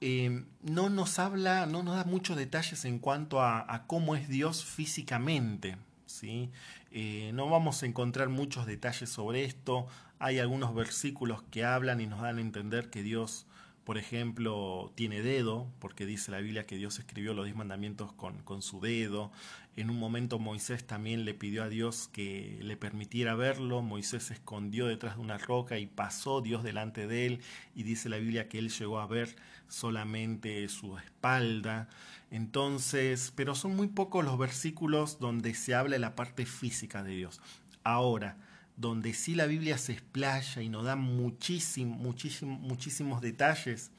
em, 0.00 0.46
no 0.62 0.90
nos 0.90 1.18
habla, 1.18 1.66
no 1.66 1.82
nos 1.82 1.96
da 1.96 2.04
muchos 2.04 2.36
detalles 2.36 2.84
en 2.84 2.98
cuanto 2.98 3.42
a, 3.42 3.84
cómo 3.86 4.14
es 4.14 4.28
Dios 4.28 4.64
físicamente. 4.64 5.76
¿sí? 6.06 6.50
Eh, 6.90 7.30
no 7.34 7.48
vamos 7.48 7.82
a 7.82 7.86
encontrar 7.86 8.28
muchos 8.28 8.66
detalles 8.66 9.10
sobre 9.10 9.44
esto. 9.44 9.86
Hay 10.18 10.38
algunos 10.38 10.74
versículos 10.74 11.42
que 11.50 11.64
hablan 11.64 12.00
y 12.00 12.06
nos 12.06 12.22
dan 12.22 12.38
a 12.38 12.40
entender 12.40 12.90
que 12.90 13.02
Dios 13.02 13.46
por 13.86 13.98
ejemplo, 13.98 14.90
tiene 14.96 15.22
dedo, 15.22 15.70
porque 15.78 16.06
dice 16.06 16.32
la 16.32 16.40
Biblia 16.40 16.66
que 16.66 16.76
Dios 16.76 16.98
escribió 16.98 17.34
los 17.34 17.44
diez 17.44 17.56
mandamientos 17.56 18.12
con, 18.12 18.42
con, 18.42 18.60
su 18.60 18.80
dedo. 18.80 19.30
En 19.76 19.90
un 19.90 19.98
momento 20.00 20.40
Moisés 20.40 20.84
también 20.84 21.24
le 21.24 21.34
pidió 21.34 21.62
a 21.62 21.68
Dios 21.68 22.10
que 22.12 22.58
le 22.62 22.76
permitiera 22.76 23.36
verlo. 23.36 23.82
Moisés 23.82 24.24
se 24.24 24.34
escondió 24.34 24.88
detrás 24.88 25.14
de 25.14 25.22
una 25.22 25.38
roca 25.38 25.78
y 25.78 25.86
pasó 25.86 26.40
Dios 26.40 26.64
delante 26.64 27.06
de 27.06 27.26
él. 27.26 27.40
Y 27.76 27.84
dice 27.84 28.08
la 28.08 28.16
Biblia 28.16 28.48
que 28.48 28.58
él 28.58 28.70
llegó 28.70 28.98
a 28.98 29.06
ver 29.06 29.36
solamente 29.68 30.68
su 30.68 30.98
espalda. 30.98 31.88
Entonces, 32.32 33.32
pero 33.36 33.54
son 33.54 33.76
muy 33.76 33.86
pocos 33.86 34.24
los 34.24 34.36
versículos 34.36 35.20
donde 35.20 35.54
se 35.54 35.76
habla 35.76 35.94
de 35.94 36.00
la 36.00 36.16
parte 36.16 36.44
física 36.44 37.04
de 37.04 37.12
Dios. 37.12 37.40
Ahora, 37.84 38.36
donde 38.76 39.14
sí 39.14 39.34
la 39.34 39.46
Biblia 39.46 39.78
se 39.78 39.92
explaya 39.92 40.62
y 40.62 40.68
nos 40.68 40.84
da 40.84 40.96
muchísimo, 40.96 41.96
muchísimo, 41.96 42.58
muchísimos 42.58 43.20
detalles, 43.20 43.90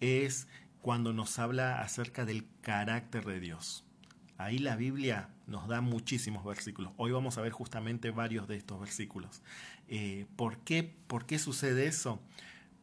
es 0.00 0.46
cuando 0.82 1.12
nos 1.12 1.38
habla 1.38 1.80
acerca 1.80 2.24
del 2.24 2.46
carácter 2.60 3.24
de 3.24 3.40
Dios. 3.40 3.84
Ahí 4.38 4.58
la 4.58 4.76
Biblia 4.76 5.28
nos 5.46 5.68
da 5.68 5.80
muchísimos 5.80 6.44
versículos. 6.44 6.92
Hoy 6.96 7.12
vamos 7.12 7.36
a 7.36 7.42
ver 7.42 7.52
justamente 7.52 8.10
varios 8.10 8.48
de 8.48 8.56
estos 8.56 8.80
versículos. 8.80 9.42
Eh, 9.88 10.26
¿por, 10.36 10.58
qué, 10.58 10.82
¿Por 11.06 11.26
qué 11.26 11.38
sucede 11.38 11.86
eso? 11.86 12.22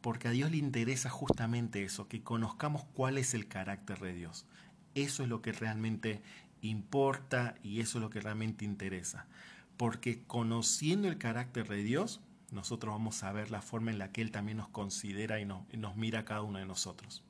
porque 0.00 0.28
a 0.28 0.30
Dios 0.30 0.50
le 0.50 0.58
interesa 0.58 1.10
justamente 1.10 1.82
eso, 1.82 2.08
que 2.08 2.22
conozcamos 2.22 2.84
cuál 2.94 3.18
es 3.18 3.34
el 3.34 3.48
carácter 3.48 3.98
de 3.98 4.14
Dios. 4.14 4.46
Eso 4.94 5.22
es 5.22 5.28
lo 5.28 5.42
que 5.42 5.52
realmente 5.52 6.22
importa 6.62 7.54
y 7.62 7.80
eso 7.80 7.98
es 7.98 8.02
lo 8.02 8.10
que 8.10 8.20
realmente 8.20 8.64
interesa. 8.64 9.26
Porque 9.78 10.22
conociendo 10.26 11.08
el 11.08 11.16
carácter 11.16 11.68
de 11.68 11.82
Dios, 11.82 12.20
nosotros 12.50 12.92
vamos 12.92 13.22
a 13.22 13.32
ver 13.32 13.50
la 13.50 13.62
forma 13.62 13.90
en 13.90 13.98
la 13.98 14.12
que 14.12 14.20
Él 14.20 14.32
también 14.32 14.58
nos 14.58 14.68
considera 14.68 15.40
y 15.40 15.46
nos, 15.46 15.96
mira 15.96 16.20
a 16.20 16.24
cada 16.24 16.42
uno 16.42 16.58
de 16.58 16.66
nosotros. 16.66 17.22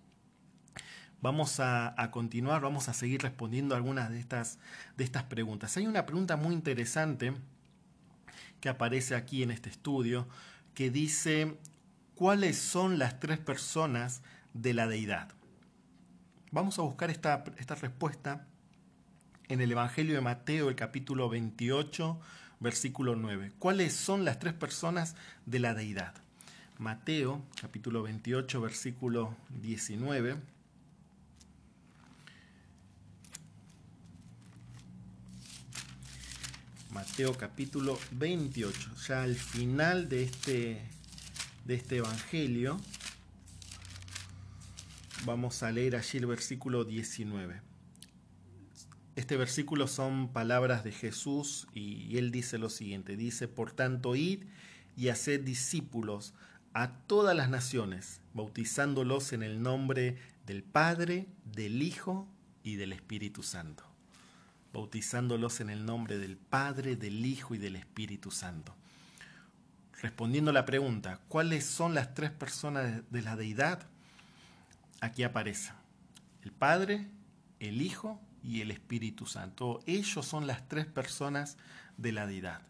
Vamos 1.21 1.61
a, 1.61 1.95
continuar, 2.11 2.63
vamos 2.63 2.89
a 2.89 2.95
seguir 2.95 3.23
respondiendo 3.23 3.77
algunas 3.77 4.09
de 4.11 4.19
estas, 4.19 4.59
de 4.97 5.05
estas 5.05 5.25
preguntas. 5.25 5.77
Hay 5.77 5.87
una 5.87 6.07
pregunta 6.07 6.37
muy 6.37 6.55
interesante 6.55 7.35
que 8.61 8.69
aparece 8.69 9.15
aquí 9.15 9.43
en 9.43 9.51
este 9.51 9.69
estudio 9.69 10.27
que 10.75 10.91
dice, 10.91 11.59
¿cuáles 12.15 12.57
son 12.57 12.99
las 12.99 13.21
tres 13.21 13.39
personas 13.39 14.23
de 14.55 14.73
la 14.73 14.87
deidad? 14.87 15.29
Vamos 16.51 16.79
a 16.79 16.83
buscar 16.83 17.11
esta, 17.11 17.45
esta 17.59 17.75
respuesta 17.75 18.48
en 19.49 19.61
el 19.61 19.73
Evangelio 19.73 20.15
de 20.15 20.21
Mateo, 20.21 20.69
el 20.69 20.77
capítulo 20.77 21.29
28, 21.29 22.21
versículo 22.61 23.17
9. 23.17 23.53
¿Cuáles 23.59 23.95
son 23.95 24.25
las 24.25 24.39
tres 24.39 24.55
personas 24.55 25.17
de 25.47 25.59
la 25.59 25.75
deidad? 25.75 26.15
Mateo, 26.79 27.43
capítulo 27.61 28.03
28, 28.03 28.61
versículo 28.61 29.37
19. 29.61 30.37
Mateo 36.91 37.35
capítulo 37.35 37.99
28, 38.13 38.91
ya 39.07 39.23
al 39.23 39.37
final 39.37 40.09
de 40.09 40.25
este, 40.25 40.83
de 41.65 41.75
este 41.75 41.99
Evangelio, 41.99 42.81
vamos 45.25 45.63
a 45.63 45.71
leer 45.71 45.97
allí 45.97 46.19
el 46.19 46.27
versículo 46.27 46.85
19. 46.85 47.68
Este 49.19 49.37
versículo 49.37 49.89
son 49.89 50.29
palabras 50.29 50.85
de 50.85 50.93
Jesús 50.93 51.67
y 51.75 52.19
él 52.19 52.31
dice 52.31 52.57
lo 52.57 52.69
siguiente, 52.69 53.17
dice, 53.17 53.49
por 53.49 53.73
tanto, 53.73 54.15
id 54.15 54.45
y 54.97 55.09
haced 55.09 55.41
discípulos 55.41 56.35
a 56.73 56.93
todas 56.93 57.37
las 57.37 57.51
naciones, 57.51 58.21
bautizándolos 58.33 59.33
en 59.33 59.43
el 59.43 59.61
nombre 59.61 60.19
del 60.47 60.63
Padre, 60.63 61.27
del 61.45 61.83
Hijo 61.83 62.29
y 62.63 62.77
del 62.77 62.93
Espíritu 62.93 63.43
Santo. 63.43 63.83
Bautizándolos 64.73 65.61
en 65.61 65.71
el 65.71 65.85
nombre 65.85 66.17
del 66.17 66.37
Padre, 66.37 66.95
del 66.95 67.27
Hijo 67.27 67.57
y 67.57 67.59
del 67.59 67.75
Espíritu 67.75 68.31
Santo. 68.31 68.77
Respondiendo 70.01 70.53
a 70.53 70.55
la 70.55 70.65
pregunta, 70.65 71.23
¿cuáles 71.27 71.67
son 71.67 71.93
las 71.93 72.15
tres 72.15 72.31
personas 72.31 73.03
de 73.11 73.23
la 73.23 73.35
deidad? 73.35 73.85
Aquí 75.01 75.25
aparece 75.25 75.73
el 76.45 76.53
Padre, 76.53 77.09
el 77.59 77.83
Hijo 77.83 78.21
y 78.49 78.63
el 78.63 78.71
Espíritu 78.71 79.27
Santo. 79.27 79.81
Ellos 79.85 80.25
son 80.25 80.47
las 80.47 80.67
tres 80.69 80.87
personas 80.87 81.59
de 81.99 82.13
la 82.13 82.27
deidad. 82.27 82.63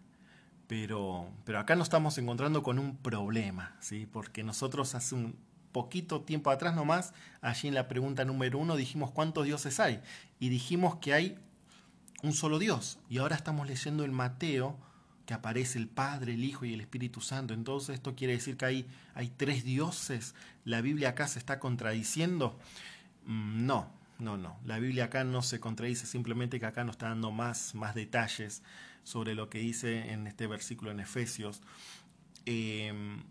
Pero, 0.67 1.31
pero 1.45 1.61
acá 1.61 1.77
nos 1.77 1.87
estamos 1.87 2.19
encontrando 2.19 2.65
con 2.65 2.81
un 2.81 2.97
problema, 2.97 3.77
¿sí? 3.81 4.07
porque 4.13 4.43
nosotros 4.43 4.97
hace 4.97 5.15
un 5.15 5.37
poquito 5.71 6.23
tiempo 6.23 6.51
atrás 6.51 6.75
nomás, 6.75 7.15
allí 7.41 7.69
en 7.69 7.75
la 7.75 7.87
pregunta 7.87 8.25
número 8.25 8.59
uno, 8.59 8.75
dijimos 8.75 9.13
cuántos 9.13 9.45
dioses 9.45 9.79
hay. 9.79 10.01
Y 10.41 10.49
dijimos 10.49 10.97
que 10.97 11.15
hay 11.15 11.39
un 12.25 12.33
solo 12.33 12.59
Dios. 12.59 12.99
Y 13.09 13.19
ahora 13.19 13.37
estamos 13.37 13.69
leyendo 13.69 14.05
en 14.05 14.13
Mateo 14.13 14.77
que 15.27 15.35
aparece 15.35 15.79
el 15.79 15.89
Padre, 15.89 16.35
el 16.35 16.43
Hijo 16.43 16.65
y 16.65 16.75
el 16.75 16.81
Espíritu 16.81 17.21
Santo. 17.21 17.55
Entonces 17.55 17.95
esto 17.95 18.17
quiere 18.17 18.33
decir 18.33 18.57
que 18.57 18.65
hay, 18.65 18.87
hay 19.15 19.29
tres 19.29 19.63
dioses. 19.63 20.35
¿La 20.65 20.81
Biblia 20.81 21.11
acá 21.11 21.29
se 21.29 21.39
está 21.39 21.61
contradiciendo? 21.61 22.59
Mm, 23.27 23.65
no, 23.65 23.98
no, 24.19 24.37
no. 24.37 24.59
La 24.65 24.79
Biblia 24.79 25.05
acá 25.05 25.25
no 25.25 25.43
se 25.43 25.61
contradice, 25.61 26.07
simplemente 26.07 26.59
que 26.59 26.67
acá 26.67 26.85
nos 26.85 26.95
está 26.95 27.09
dando 27.09 27.31
más, 27.31 27.75
más 27.75 27.95
detalles 27.95 28.63
sobre 29.05 29.35
lo 29.35 29.49
que 29.49 29.59
dice 29.59 30.13
en 30.13 30.27
este 30.27 30.47
versículo 30.47 30.91
en 30.91 31.01
Efesios. 31.01 31.63
Em, 32.45 33.23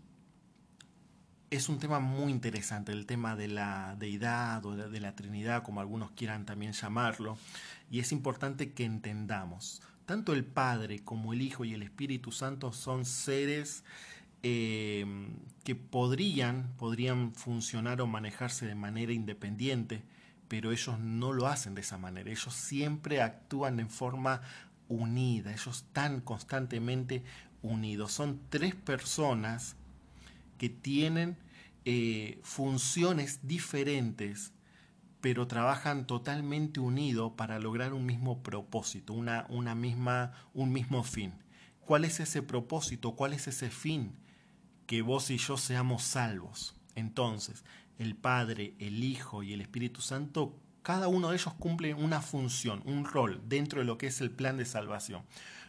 es 1.50 1.68
un 1.68 1.78
tema 1.78 2.00
muy 2.00 2.30
interesante, 2.30 2.92
el 2.92 3.06
tema 3.06 3.36
de 3.36 3.48
la 3.48 3.96
deidad 3.98 4.64
o 4.66 4.76
de 4.76 5.00
la 5.00 5.14
Trinidad, 5.14 5.62
como 5.62 5.80
algunos 5.80 6.10
quieran 6.12 6.44
también 6.44 6.72
llamarlo, 6.72 7.38
y 7.90 8.00
es 8.00 8.12
importante 8.12 8.72
que 8.72 8.84
entendamos, 8.84 9.82
tanto 10.04 10.32
el 10.32 10.44
Padre 10.44 11.00
como 11.00 11.32
el 11.32 11.42
Hijo 11.42 11.64
y 11.64 11.74
el 11.74 11.82
Espíritu 11.82 12.32
Santo 12.32 12.72
son 12.72 13.04
seres 13.04 13.84
em, 14.42 15.36
que 15.64 15.74
podrían, 15.74 16.72
podrían 16.76 17.34
funcionar 17.34 18.00
o 18.00 18.06
manejarse 18.06 18.66
de 18.66 18.74
manera 18.74 19.12
independiente, 19.12 20.02
pero 20.48 20.72
ellos 20.72 20.98
no 20.98 21.32
lo 21.32 21.46
hacen 21.46 21.74
de 21.74 21.82
esa 21.82 21.98
manera, 21.98 22.30
ellos 22.30 22.54
siempre 22.54 23.22
actúan 23.22 23.80
en 23.80 23.90
forma 23.90 24.40
unida, 24.88 25.52
ellos 25.52 25.84
están 25.86 26.20
constantemente 26.20 27.22
unidos. 27.62 28.12
Son 28.12 28.40
tres 28.48 28.74
personas 28.74 29.76
que 30.56 30.68
tienen 30.68 31.36
eh, 31.84 32.40
funciones 32.42 33.40
diferentes, 33.46 34.52
pero 35.20 35.46
trabajan 35.46 36.06
totalmente 36.06 36.80
unidos 36.80 37.32
para 37.36 37.58
lograr 37.58 37.92
un 37.92 38.06
mismo 38.06 38.42
propósito, 38.42 39.12
una, 39.12 39.46
una 39.48 39.74
misma, 39.74 40.32
un 40.54 40.72
mismo 40.72 41.02
fin. 41.02 41.32
¿Cuál 41.80 42.04
es 42.04 42.20
ese 42.20 42.42
propósito? 42.42 43.14
¿Cuál 43.14 43.32
es 43.32 43.48
ese 43.48 43.70
fin? 43.70 44.12
Que 44.86 45.02
vos 45.02 45.30
y 45.30 45.38
yo 45.38 45.56
seamos 45.56 46.02
salvos. 46.02 46.74
Entonces, 46.94 47.64
el 47.98 48.16
Padre, 48.16 48.74
el 48.78 49.02
Hijo 49.04 49.42
y 49.42 49.52
el 49.52 49.60
Espíritu 49.60 50.00
Santo, 50.00 50.56
cada 50.82 51.08
uno 51.08 51.30
de 51.30 51.36
ellos 51.36 51.52
cumple 51.54 51.94
una 51.94 52.22
función, 52.22 52.82
un 52.86 53.04
rol 53.04 53.42
dentro 53.46 53.80
de 53.80 53.84
lo 53.84 53.98
que 53.98 54.06
es 54.06 54.20
el 54.20 54.30
plan 54.30 54.56
de 54.56 54.64
salvación. 54.64 55.22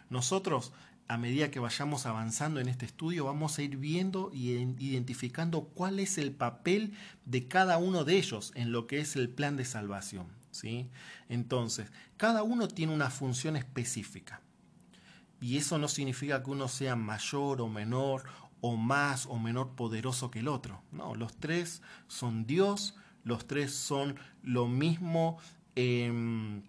Nosotros, 0.09 0.71
a 1.07 1.17
medida 1.17 1.51
que 1.51 1.59
vayamos 1.59 2.05
avanzando 2.05 2.59
en 2.59 2.69
este 2.69 2.85
estudio, 2.85 3.25
vamos 3.25 3.57
a 3.57 3.63
ir 3.63 3.77
viendo 3.77 4.31
y 4.33 4.51
identificando 4.51 5.63
cuál 5.63 5.99
es 5.99 6.17
el 6.17 6.31
papel 6.31 6.93
de 7.25 7.47
cada 7.47 7.77
uno 7.77 8.05
de 8.05 8.17
ellos 8.17 8.51
en 8.55 8.71
lo 8.71 8.87
que 8.87 8.99
es 8.99 9.15
el 9.15 9.29
plan 9.29 9.57
de 9.57 9.65
salvación. 9.65 10.27
¿sí? 10.51 10.89
Entonces, 11.27 11.91
cada 12.17 12.43
uno 12.43 12.67
tiene 12.67 12.93
una 12.93 13.09
función 13.09 13.55
específica. 13.55 14.41
Y 15.41 15.57
eso 15.57 15.77
no 15.77 15.87
significa 15.87 16.43
que 16.43 16.51
uno 16.51 16.67
sea 16.67 16.95
mayor 16.95 17.61
o 17.61 17.69
menor 17.69 18.23
o 18.61 18.75
más 18.75 19.25
o 19.25 19.39
menor 19.39 19.75
poderoso 19.75 20.31
que 20.31 20.39
el 20.39 20.47
otro. 20.47 20.81
No, 20.91 21.15
los 21.15 21.37
tres 21.37 21.81
son 22.07 22.45
Dios, 22.45 22.95
los 23.23 23.47
tres 23.47 23.73
son 23.73 24.15
lo 24.43 24.67
mismo 24.67 25.37
en, 25.75 26.63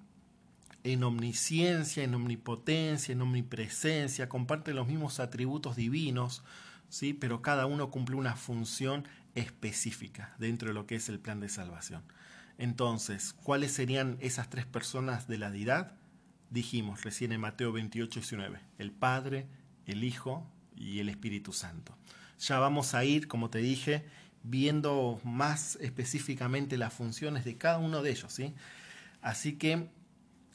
omnisciencia, 1.02 2.04
en 2.04 2.14
omnipotencia, 2.14 3.12
en 3.12 3.22
omnipresencia, 3.22 4.28
comparten 4.28 4.76
los 4.76 4.86
mismos 4.86 5.20
atributos 5.20 5.76
divinos, 5.76 6.42
¿sí? 6.88 7.12
pero 7.12 7.42
cada 7.42 7.66
uno 7.66 7.90
cumple 7.90 8.16
una 8.16 8.36
función 8.36 9.06
específica 9.34 10.34
dentro 10.38 10.68
de 10.68 10.74
lo 10.74 10.86
que 10.86 10.96
es 10.96 11.08
el 11.08 11.18
plan 11.18 11.40
de 11.40 11.48
salvación. 11.48 12.02
Entonces, 12.58 13.32
¿cuáles 13.32 13.72
serían 13.72 14.18
esas 14.20 14.50
tres 14.50 14.66
personas 14.66 15.26
de 15.26 15.38
la 15.38 15.50
deidad? 15.50 15.96
Dijimos 16.50 17.04
recién 17.04 17.32
en 17.32 17.40
Mateo 17.40 17.72
28, 17.72 18.20
19, 18.20 18.60
el 18.78 18.90
Padre, 18.90 19.46
el 19.86 20.04
Hijo 20.04 20.46
y 20.80 20.98
el 20.98 21.10
Espíritu 21.10 21.52
Santo. 21.52 21.96
Ya 22.40 22.58
vamos 22.58 22.94
a 22.94 23.04
ir, 23.04 23.28
como 23.28 23.50
te 23.50 23.58
dije, 23.58 24.04
viendo 24.42 25.20
más 25.22 25.76
específicamente 25.80 26.78
las 26.78 26.92
funciones 26.92 27.44
de 27.44 27.58
cada 27.58 27.78
uno 27.78 28.02
de 28.02 28.10
ellos. 28.10 28.32
¿sí? 28.32 28.54
Así 29.20 29.52
que 29.56 29.88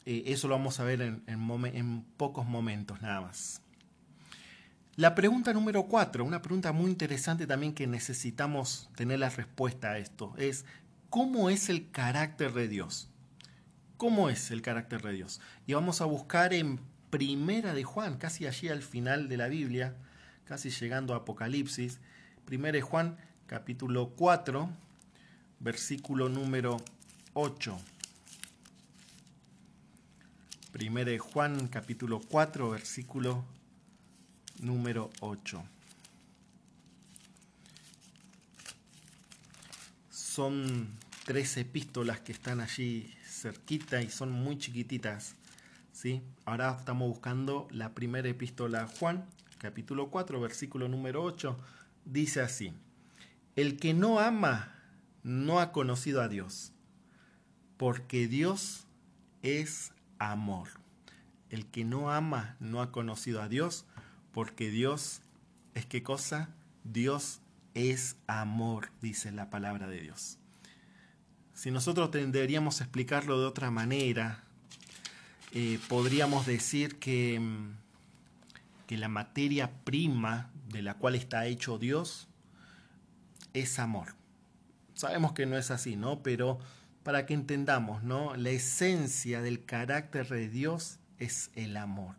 eh, 0.04 0.24
eso 0.26 0.48
lo 0.48 0.56
vamos 0.56 0.80
a 0.80 0.84
ver 0.84 1.00
en, 1.00 1.22
en 1.26 2.04
pocos 2.16 2.44
momentos 2.44 3.00
nada 3.00 3.20
más. 3.20 3.62
La 4.96 5.14
pregunta 5.14 5.52
número 5.52 5.84
cuatro, 5.84 6.24
una 6.24 6.42
pregunta 6.42 6.72
muy 6.72 6.90
interesante 6.90 7.46
también 7.46 7.74
que 7.74 7.86
necesitamos 7.86 8.88
tener 8.96 9.18
la 9.18 9.28
respuesta 9.28 9.90
a 9.90 9.98
esto, 9.98 10.34
es 10.38 10.64
¿cómo 11.10 11.50
es 11.50 11.68
el 11.68 11.90
carácter 11.90 12.54
de 12.54 12.66
Dios? 12.66 13.10
¿Cómo 13.98 14.30
es 14.30 14.50
el 14.50 14.62
carácter 14.62 15.02
de 15.02 15.12
Dios? 15.12 15.40
Y 15.66 15.74
vamos 15.74 16.00
a 16.00 16.06
buscar 16.06 16.54
en 16.54 16.80
Primera 17.10 17.74
de 17.74 17.84
Juan, 17.84 18.16
casi 18.16 18.46
allí 18.46 18.68
al 18.68 18.82
final 18.82 19.28
de 19.28 19.36
la 19.36 19.48
Biblia, 19.48 19.96
casi 20.46 20.70
llegando 20.70 21.12
a 21.12 21.18
Apocalipsis. 21.18 21.98
Primera 22.44 22.72
de 22.72 22.82
Juan, 22.82 23.18
capítulo 23.46 24.10
4, 24.10 24.70
versículo 25.60 26.28
número 26.28 26.78
8. 27.34 27.76
Primera 30.72 31.10
de 31.10 31.18
Juan, 31.18 31.68
capítulo 31.68 32.20
4, 32.20 32.70
versículo 32.70 33.44
número 34.60 35.10
8. 35.20 35.64
Son 40.10 40.88
tres 41.24 41.56
epístolas 41.56 42.20
que 42.20 42.32
están 42.32 42.60
allí 42.60 43.12
cerquita 43.26 44.00
y 44.00 44.10
son 44.10 44.30
muy 44.30 44.58
chiquititas. 44.58 45.34
¿sí? 45.92 46.22
Ahora 46.44 46.76
estamos 46.78 47.08
buscando 47.08 47.66
la 47.70 47.94
primera 47.94 48.28
epístola 48.28 48.82
a 48.82 48.86
Juan, 48.86 49.26
capítulo 49.66 50.10
4, 50.10 50.40
versículo 50.40 50.88
número 50.88 51.24
8, 51.24 51.58
dice 52.04 52.40
así, 52.40 52.72
El 53.56 53.80
que 53.80 53.94
no 53.94 54.20
ama 54.20 54.72
no 55.24 55.58
ha 55.58 55.72
conocido 55.72 56.22
a 56.22 56.28
Dios, 56.28 56.70
porque 57.76 58.28
Dios 58.28 58.86
es 59.42 59.92
amor. 60.20 60.68
El 61.50 61.66
que 61.66 61.84
no 61.84 62.12
ama 62.12 62.54
no 62.60 62.80
ha 62.80 62.92
conocido 62.92 63.42
a 63.42 63.48
Dios, 63.48 63.86
porque 64.30 64.70
Dios 64.70 65.20
es 65.74 65.84
qué 65.84 66.04
cosa? 66.04 66.48
Dios 66.84 67.40
es 67.74 68.14
amor, 68.28 68.90
dice 69.02 69.32
la 69.32 69.50
palabra 69.50 69.88
de 69.88 70.00
Dios. 70.00 70.38
Si 71.54 71.72
nosotros 71.72 72.12
deberíamos 72.12 72.80
explicarlo 72.80 73.40
de 73.40 73.46
otra 73.46 73.72
manera, 73.72 74.44
eh, 75.50 75.80
podríamos 75.88 76.46
decir 76.46 77.00
que, 77.00 77.40
mm, 77.40 77.85
que 78.86 78.96
la 78.96 79.08
materia 79.08 79.72
prima 79.84 80.50
de 80.68 80.82
la 80.82 80.94
cual 80.94 81.14
está 81.14 81.46
hecho 81.46 81.78
Dios 81.78 82.28
es 83.52 83.78
amor. 83.78 84.14
Sabemos 84.94 85.32
que 85.32 85.46
no 85.46 85.56
es 85.56 85.70
así, 85.70 85.96
¿no? 85.96 86.22
Pero 86.22 86.58
para 87.02 87.26
que 87.26 87.34
entendamos, 87.34 88.02
¿no? 88.02 88.34
La 88.36 88.50
esencia 88.50 89.42
del 89.42 89.64
carácter 89.64 90.28
de 90.28 90.48
Dios 90.48 90.98
es 91.18 91.50
el 91.54 91.76
amor. 91.76 92.16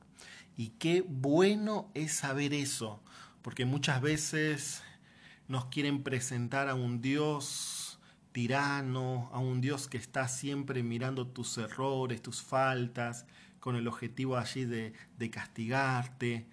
Y 0.56 0.70
qué 0.80 1.04
bueno 1.08 1.90
es 1.94 2.14
saber 2.14 2.54
eso, 2.54 3.02
porque 3.42 3.66
muchas 3.66 4.02
veces 4.02 4.84
nos 5.48 5.66
quieren 5.66 6.04
presentar 6.04 6.68
a 6.68 6.76
un 6.76 7.02
Dios 7.02 8.00
tirano, 8.32 9.30
a 9.34 9.40
un 9.40 9.62
Dios 9.62 9.88
que 9.88 9.98
está 9.98 10.28
siempre 10.28 10.84
mirando 10.84 11.28
tus 11.28 11.58
errores, 11.58 12.22
tus 12.22 12.42
faltas, 12.42 13.26
con 13.60 13.76
el 13.76 13.88
objetivo 13.88 14.38
allí 14.38 14.66
de, 14.66 14.94
castigarte, 15.32 16.48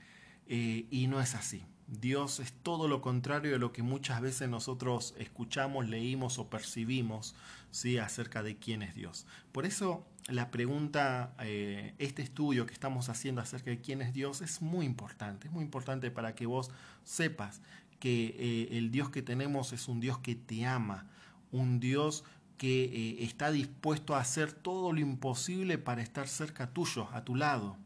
eh, 0.46 0.86
y 0.90 1.06
no 1.06 1.20
es 1.20 1.34
así. 1.34 1.64
Dios 1.86 2.40
es 2.40 2.52
todo 2.52 2.88
lo 2.88 3.00
contrario 3.02 3.52
de 3.52 3.58
lo 3.58 3.72
que 3.72 3.82
muchas 3.82 4.20
veces 4.20 4.48
nosotros 4.48 5.14
escuchamos, 5.18 5.88
leímos 5.88 6.38
o 6.38 6.48
percibimos 6.48 7.34
¿sí? 7.70 7.98
acerca 7.98 8.42
de 8.42 8.56
quién 8.56 8.82
es 8.82 8.94
Dios. 8.94 9.26
Por 9.52 9.66
eso 9.66 10.06
la 10.28 10.50
pregunta, 10.50 11.34
eh, 11.40 11.94
este 11.98 12.22
estudio 12.22 12.66
que 12.66 12.72
estamos 12.72 13.10
haciendo 13.10 13.42
acerca 13.42 13.70
de 13.70 13.80
quién 13.80 14.00
es 14.00 14.14
Dios 14.14 14.40
es 14.40 14.62
muy 14.62 14.86
importante, 14.86 15.48
es 15.48 15.52
muy 15.52 15.62
importante 15.62 16.10
para 16.10 16.34
que 16.34 16.46
vos 16.46 16.70
sepas 17.02 17.60
que 18.00 18.34
eh, 18.38 18.78
el 18.78 18.90
Dios 18.90 19.10
que 19.10 19.22
tenemos 19.22 19.72
es 19.72 19.86
un 19.86 20.00
Dios 20.00 20.18
que 20.18 20.34
te 20.34 20.64
ama, 20.64 21.06
un 21.52 21.80
Dios 21.80 22.24
que 22.56 23.22
está 23.22 23.50
dispuesto 23.50 24.14
a 24.14 24.20
hacer 24.20 24.52
todo 24.52 24.92
lo 24.92 25.00
imposible 25.00 25.76
para 25.76 26.02
estar 26.02 26.28
cerca 26.28 26.72
tuyo, 26.72 27.08
a 27.12 27.24
tu 27.24 27.34
lado. 27.34 27.76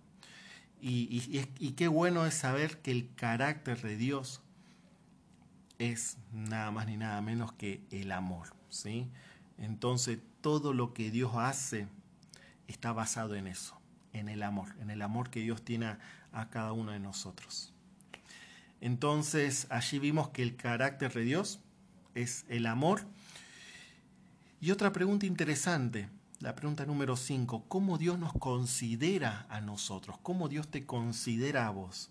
Y, 0.81 1.73
qué 1.77 1.89
bueno 1.89 2.25
es 2.27 2.35
saber 2.35 2.79
que 2.79 2.91
el 2.91 3.15
carácter 3.15 3.81
de 3.83 3.97
Dios 3.97 4.41
es 5.79 6.19
nada 6.33 6.71
más 6.71 6.87
ni 6.87 6.97
nada 6.97 7.21
menos 7.21 7.53
que 7.53 7.83
el 7.91 8.13
amor. 8.13 8.55
¿sí? 8.69 9.09
Entonces 9.59 10.19
todo 10.41 10.73
lo 10.73 10.95
que 10.95 11.11
Dios 11.11 11.33
hace 11.35 11.89
está 12.69 12.93
basado 12.93 13.35
en 13.35 13.47
eso, 13.47 13.81
en 14.13 14.29
el 14.29 14.43
amor, 14.43 14.75
en 14.81 14.91
el 14.91 15.03
amor 15.03 15.31
que 15.31 15.41
Dios 15.41 15.65
tiene 15.65 15.97
a 16.33 16.49
cada 16.51 16.73
uno 16.73 16.93
de 16.93 17.01
nosotros. 17.01 17.73
Entonces 18.81 19.67
allí 19.71 19.99
vimos 19.99 20.29
que 20.29 20.43
el 20.43 20.57
carácter 20.57 21.13
de 21.13 21.23
Dios 21.23 21.61
es 22.15 22.45
el 22.49 22.67
amor. 22.67 23.07
Y 24.61 24.71
otra 24.71 24.93
pregunta 24.93 25.27
interesante, 25.27 26.09
la 26.41 26.55
pregunta 26.55 26.87
número 26.87 27.17
5, 27.17 27.65
¿cómo 27.69 27.99
Dios 27.99 28.19
nos 28.19 28.33
considera 28.33 29.47
a 29.49 29.61
nosotros? 29.61 30.17
¿Cómo 30.23 30.49
Dios 30.49 30.69
te 30.69 30.87
considera 30.87 31.67
a 31.67 31.71
vos? 31.71 32.11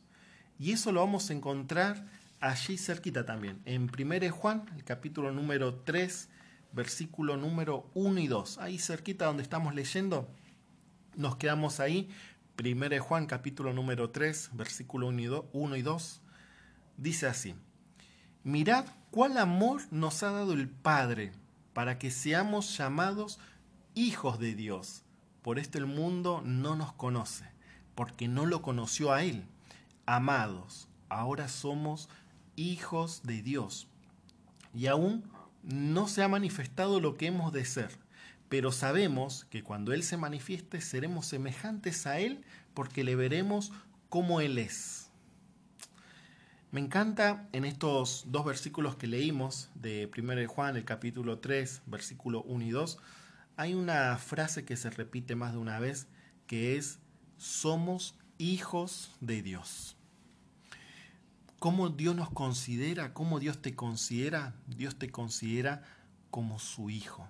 Y 0.59 0.71
eso 0.71 0.91
lo 0.91 0.99
vamos 0.99 1.29
a 1.29 1.33
encontrar 1.33 2.05
allí 2.39 2.77
cerquita 2.77 3.25
también, 3.25 3.61
en 3.65 3.83
1 3.83 4.31
Juan, 4.31 4.65
el 4.75 4.83
capítulo 4.83 5.31
número 5.31 5.75
3, 5.75 6.29
versículo 6.73 7.37
número 7.37 7.89
1 7.93 8.19
y 8.19 8.27
2. 8.27 8.57
Ahí 8.57 8.79
cerquita 8.79 9.25
donde 9.25 9.43
estamos 9.43 9.73
leyendo, 9.73 10.27
nos 11.15 11.37
quedamos 11.37 11.79
ahí. 11.79 12.09
1 12.61 12.99
Juan 12.99 13.27
capítulo 13.27 13.71
número 13.71 14.09
3, 14.09 14.49
versículo 14.53 15.07
1 15.07 15.75
y 15.75 15.81
2 15.81 16.21
dice 16.97 17.27
así, 17.27 17.55
mirad 18.43 18.85
cuál 19.11 19.37
amor 19.37 19.81
nos 19.91 20.23
ha 20.23 20.31
dado 20.31 20.53
el 20.53 20.67
Padre 20.67 21.31
para 21.73 21.99
que 21.99 22.11
seamos 22.11 22.75
llamados 22.75 23.39
hijos 23.97 24.37
de 24.37 24.53
Dios. 24.53 25.01
Por 25.41 25.57
esto 25.57 25.79
el 25.79 25.87
mundo 25.87 26.43
no 26.45 26.75
nos 26.75 26.93
conoce, 26.93 27.45
porque 27.95 28.27
no 28.27 28.45
lo 28.45 28.61
conoció 28.61 29.11
a 29.11 29.23
Él. 29.23 29.45
Amados, 30.05 30.87
ahora 31.09 31.47
somos 31.47 32.07
hijos 32.55 33.21
de 33.23 33.41
Dios. 33.41 33.87
Y 34.75 34.85
aún 34.85 35.23
no 35.63 36.07
se 36.07 36.21
ha 36.21 36.27
manifestado 36.27 36.99
lo 36.99 37.17
que 37.17 37.25
hemos 37.25 37.51
de 37.51 37.65
ser, 37.65 37.97
pero 38.49 38.71
sabemos 38.71 39.45
que 39.49 39.63
cuando 39.63 39.93
Él 39.93 40.03
se 40.03 40.15
manifieste 40.15 40.79
seremos 40.79 41.25
semejantes 41.25 42.05
a 42.05 42.19
Él 42.19 42.43
porque 42.75 43.03
le 43.03 43.15
veremos 43.15 43.71
como 44.09 44.41
Él 44.41 44.59
es. 44.59 45.09
Me 46.69 46.81
encanta 46.81 47.49
en 47.51 47.65
estos 47.65 48.25
dos 48.27 48.45
versículos 48.45 48.95
que 48.95 49.07
leímos 49.07 49.71
de 49.73 50.11
1 50.15 50.35
de 50.35 50.45
Juan, 50.45 50.77
el 50.77 50.85
capítulo 50.85 51.39
3, 51.39 51.81
versículo 51.87 52.43
1 52.43 52.63
y 52.63 52.69
2, 52.69 52.99
hay 53.57 53.73
una 53.73 54.17
frase 54.17 54.63
que 54.63 54.77
se 54.77 54.89
repite 54.89 55.35
más 55.35 55.51
de 55.51 55.57
una 55.57 55.79
vez 55.79 56.07
que 56.45 56.77
es, 56.77 56.99
somos 57.37 58.15
hijos 58.37 59.11
de 59.19 59.41
Dios. 59.41 59.97
¿Cómo 61.59 61.89
Dios 61.89 62.15
nos 62.15 62.29
considera? 62.29 63.13
¿Cómo 63.13 63.39
Dios 63.39 63.61
te 63.61 63.75
considera? 63.75 64.55
Dios 64.67 64.97
te 64.97 65.09
considera 65.09 65.83
como 66.29 66.59
su 66.59 66.89
hijo. 66.89 67.29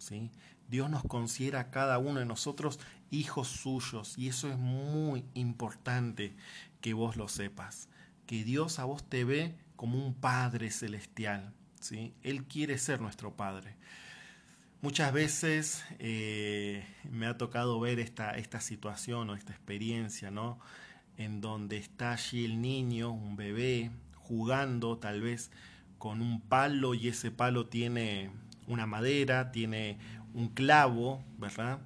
¿sí? 0.00 0.30
Dios 0.68 0.90
nos 0.90 1.04
considera 1.04 1.60
a 1.60 1.70
cada 1.70 1.98
uno 1.98 2.18
de 2.20 2.26
nosotros 2.26 2.80
hijos 3.10 3.46
suyos 3.46 4.18
y 4.18 4.28
eso 4.28 4.50
es 4.50 4.58
muy 4.58 5.24
importante 5.34 6.34
que 6.80 6.94
vos 6.94 7.16
lo 7.16 7.28
sepas 7.28 7.88
que 8.26 8.44
Dios 8.44 8.78
a 8.78 8.84
vos 8.84 9.08
te 9.08 9.24
ve 9.24 9.54
como 9.76 10.04
un 10.04 10.14
Padre 10.14 10.70
celestial. 10.70 11.54
Él 12.22 12.44
quiere 12.44 12.78
ser 12.78 13.00
nuestro 13.00 13.36
Padre. 13.36 13.76
Muchas 14.82 15.12
veces 15.12 15.84
eh, 15.98 16.84
me 17.10 17.26
ha 17.26 17.38
tocado 17.38 17.80
ver 17.80 17.98
esta, 17.98 18.36
esta 18.36 18.60
situación 18.60 19.30
o 19.30 19.34
esta 19.34 19.52
experiencia, 19.52 20.30
¿no? 20.30 20.58
En 21.16 21.40
donde 21.40 21.78
está 21.78 22.12
allí 22.12 22.44
el 22.44 22.60
niño, 22.60 23.10
un 23.10 23.36
bebé, 23.36 23.90
jugando 24.14 24.98
tal 24.98 25.22
vez 25.22 25.50
con 25.98 26.20
un 26.20 26.40
palo 26.40 26.94
y 26.94 27.08
ese 27.08 27.30
palo 27.30 27.66
tiene 27.66 28.30
una 28.66 28.86
madera, 28.86 29.50
tiene 29.50 29.98
un 30.34 30.48
clavo, 30.48 31.24
¿verdad? 31.38 31.78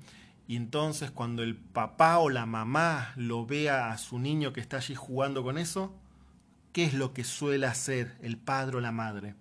Y 0.48 0.56
entonces 0.56 1.12
cuando 1.12 1.44
el 1.44 1.54
papá 1.54 2.18
o 2.18 2.28
la 2.28 2.44
mamá 2.44 3.12
lo 3.14 3.46
vea 3.46 3.92
a 3.92 3.98
su 3.98 4.18
niño 4.18 4.52
que 4.52 4.60
está 4.60 4.78
allí 4.78 4.96
jugando 4.96 5.44
con 5.44 5.58
eso, 5.58 5.94
¿qué 6.72 6.84
es 6.84 6.94
lo 6.94 7.14
que 7.14 7.22
suele 7.22 7.66
hacer 7.66 8.16
el 8.20 8.36
padre 8.36 8.78
o 8.78 8.80
la 8.80 8.90
madre? 8.90 9.36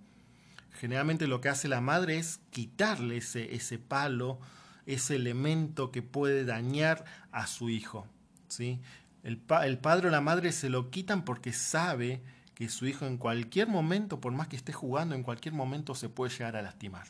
Generalmente 0.79 1.27
lo 1.27 1.41
que 1.41 1.49
hace 1.49 1.67
la 1.67 1.81
madre 1.81 2.17
es 2.17 2.39
quitarle 2.51 3.17
ese, 3.17 3.53
ese 3.53 3.77
palo, 3.77 4.39
ese 4.85 5.17
elemento 5.17 5.91
que 5.91 6.01
puede 6.01 6.45
dañar 6.45 7.03
a 7.33 7.47
su 7.47 7.69
hijo. 7.69 8.07
¿sí? 8.47 8.79
El, 9.21 9.41
el 9.65 9.77
padre 9.77 10.07
o 10.07 10.11
la 10.11 10.21
madre 10.21 10.53
se 10.53 10.69
lo 10.69 10.89
quitan 10.89 11.25
porque 11.25 11.51
sabe 11.51 12.23
que 12.55 12.69
su 12.69 12.87
hijo 12.87 13.05
en 13.05 13.17
cualquier 13.17 13.67
momento, 13.67 14.21
por 14.21 14.31
más 14.31 14.47
que 14.47 14.55
esté 14.55 14.71
jugando, 14.71 15.15
en 15.15 15.23
cualquier 15.23 15.53
momento 15.53 15.95
se 15.95 16.07
puede 16.07 16.31
llegar 16.31 16.55
a 16.55 16.61
lastimar. 16.61 17.07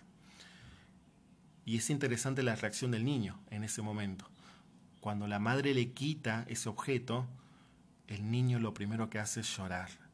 Y 1.63 1.77
es 1.77 1.91
interesante 1.91 2.41
la 2.41 2.55
reacción 2.55 2.89
del 2.89 3.05
niño 3.05 3.39
en 3.51 3.63
ese 3.63 3.83
momento. 3.83 4.27
Cuando 4.99 5.27
la 5.27 5.37
madre 5.37 5.75
le 5.75 5.91
quita 5.91 6.43
ese 6.47 6.69
objeto, 6.69 7.27
el 8.07 8.31
niño 8.31 8.57
lo 8.57 8.73
primero 8.73 9.11
que 9.11 9.19
hace 9.19 9.41
es 9.41 9.55
llorar 9.55 10.08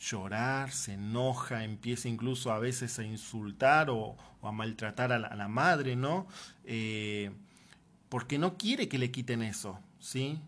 llorar, 0.00 0.72
se 0.72 0.94
enoja, 0.94 1.62
empieza 1.62 2.08
incluso 2.08 2.50
a 2.50 2.58
veces 2.58 2.98
a 2.98 3.04
insultar 3.04 3.90
o, 3.90 4.16
a 4.42 4.50
maltratar 4.50 5.12
a 5.12 5.18
la, 5.18 5.48
madre, 5.48 5.94
¿no? 5.94 6.26
Eh, 6.64 7.30
porque 8.08 8.38
no 8.38 8.56
quiere 8.56 8.88
que 8.88 8.98
le 8.98 9.10
quiten 9.10 9.42
eso, 9.42 9.78
¿sí? 9.98 10.40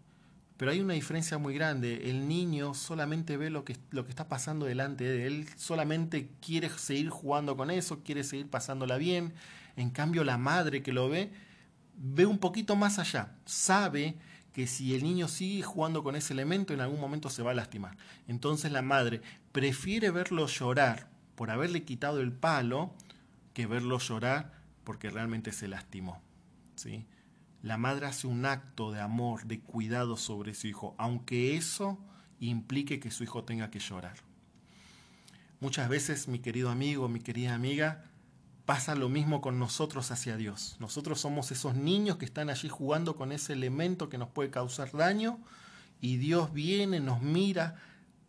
Pero 0.56 0.70
hay 0.70 0.80
una 0.80 0.94
diferencia 0.94 1.38
muy 1.38 1.54
grande. 1.54 2.08
El 2.08 2.28
niño 2.28 2.72
solamente 2.72 3.36
ve 3.36 3.50
lo 3.50 3.64
que, 3.64 3.76
lo 3.90 4.04
que 4.04 4.10
está 4.10 4.28
pasando 4.28 4.64
delante 4.64 5.04
de 5.04 5.26
él, 5.26 5.48
solamente 5.56 6.30
quiere 6.40 6.70
seguir 6.70 7.10
jugando 7.10 7.56
con 7.56 7.70
eso, 7.70 8.02
quiere 8.02 8.24
seguir 8.24 8.48
pasándola 8.48 8.96
bien. 8.96 9.34
En 9.76 9.90
cambio, 9.90 10.24
la 10.24 10.38
madre 10.38 10.82
que 10.82 10.92
lo 10.92 11.08
ve, 11.08 11.30
ve 11.96 12.24
un 12.26 12.38
poquito 12.38 12.74
más 12.74 12.98
allá, 12.98 13.34
sabe 13.44 14.16
que 14.52 14.66
si 14.66 14.94
el 14.94 15.02
niño 15.02 15.28
sigue 15.28 15.62
jugando 15.62 16.02
con 16.02 16.14
ese 16.14 16.32
elemento, 16.32 16.74
en 16.74 16.80
algún 16.80 17.00
momento 17.00 17.30
se 17.30 17.42
va 17.42 17.52
a 17.52 17.54
lastimar. 17.54 17.96
Entonces 18.28 18.70
la 18.70 18.82
madre 18.82 19.22
prefiere 19.52 20.10
verlo 20.10 20.46
llorar 20.46 21.08
por 21.34 21.50
haberle 21.50 21.84
quitado 21.84 22.20
el 22.20 22.32
palo 22.32 22.92
que 23.54 23.66
verlo 23.66 23.98
llorar 23.98 24.52
porque 24.84 25.10
realmente 25.10 25.52
se 25.52 25.68
lastimó. 25.68 26.20
¿sí? 26.76 27.06
La 27.62 27.78
madre 27.78 28.06
hace 28.06 28.26
un 28.26 28.44
acto 28.44 28.92
de 28.92 29.00
amor, 29.00 29.46
de 29.46 29.60
cuidado 29.60 30.16
sobre 30.16 30.54
su 30.54 30.66
hijo, 30.66 30.94
aunque 30.98 31.56
eso 31.56 31.98
implique 32.40 33.00
que 33.00 33.10
su 33.10 33.24
hijo 33.24 33.44
tenga 33.44 33.70
que 33.70 33.78
llorar. 33.78 34.16
Muchas 35.60 35.88
veces, 35.88 36.26
mi 36.26 36.40
querido 36.40 36.70
amigo, 36.70 37.08
mi 37.08 37.20
querida 37.20 37.54
amiga, 37.54 38.04
pasa 38.64 38.94
lo 38.94 39.08
mismo 39.08 39.40
con 39.40 39.58
nosotros 39.58 40.10
hacia 40.10 40.36
Dios. 40.36 40.76
Nosotros 40.78 41.20
somos 41.20 41.50
esos 41.50 41.74
niños 41.74 42.16
que 42.16 42.24
están 42.24 42.50
allí 42.50 42.68
jugando 42.68 43.16
con 43.16 43.32
ese 43.32 43.52
elemento 43.54 44.08
que 44.08 44.18
nos 44.18 44.28
puede 44.28 44.50
causar 44.50 44.92
daño 44.92 45.40
y 46.00 46.16
Dios 46.16 46.52
viene, 46.52 47.00
nos 47.00 47.22
mira, 47.22 47.76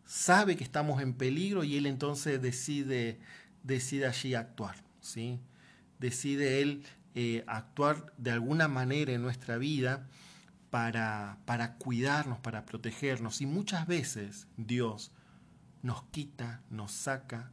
sabe 0.04 0.56
que 0.56 0.64
estamos 0.64 1.00
en 1.02 1.14
peligro 1.14 1.64
y 1.64 1.76
Él 1.76 1.86
entonces 1.86 2.40
decide, 2.40 3.20
decide 3.62 4.06
allí 4.06 4.34
actuar. 4.34 4.76
¿sí? 5.00 5.40
Decide 5.98 6.62
Él 6.62 6.84
eh, 7.14 7.44
actuar 7.46 8.12
de 8.18 8.32
alguna 8.32 8.68
manera 8.68 9.12
en 9.12 9.22
nuestra 9.22 9.56
vida 9.56 10.08
para, 10.70 11.38
para 11.44 11.74
cuidarnos, 11.76 12.38
para 12.40 12.64
protegernos. 12.64 13.40
Y 13.40 13.46
muchas 13.46 13.86
veces 13.86 14.48
Dios 14.56 15.12
nos 15.82 16.02
quita, 16.04 16.62
nos 16.70 16.92
saca 16.92 17.52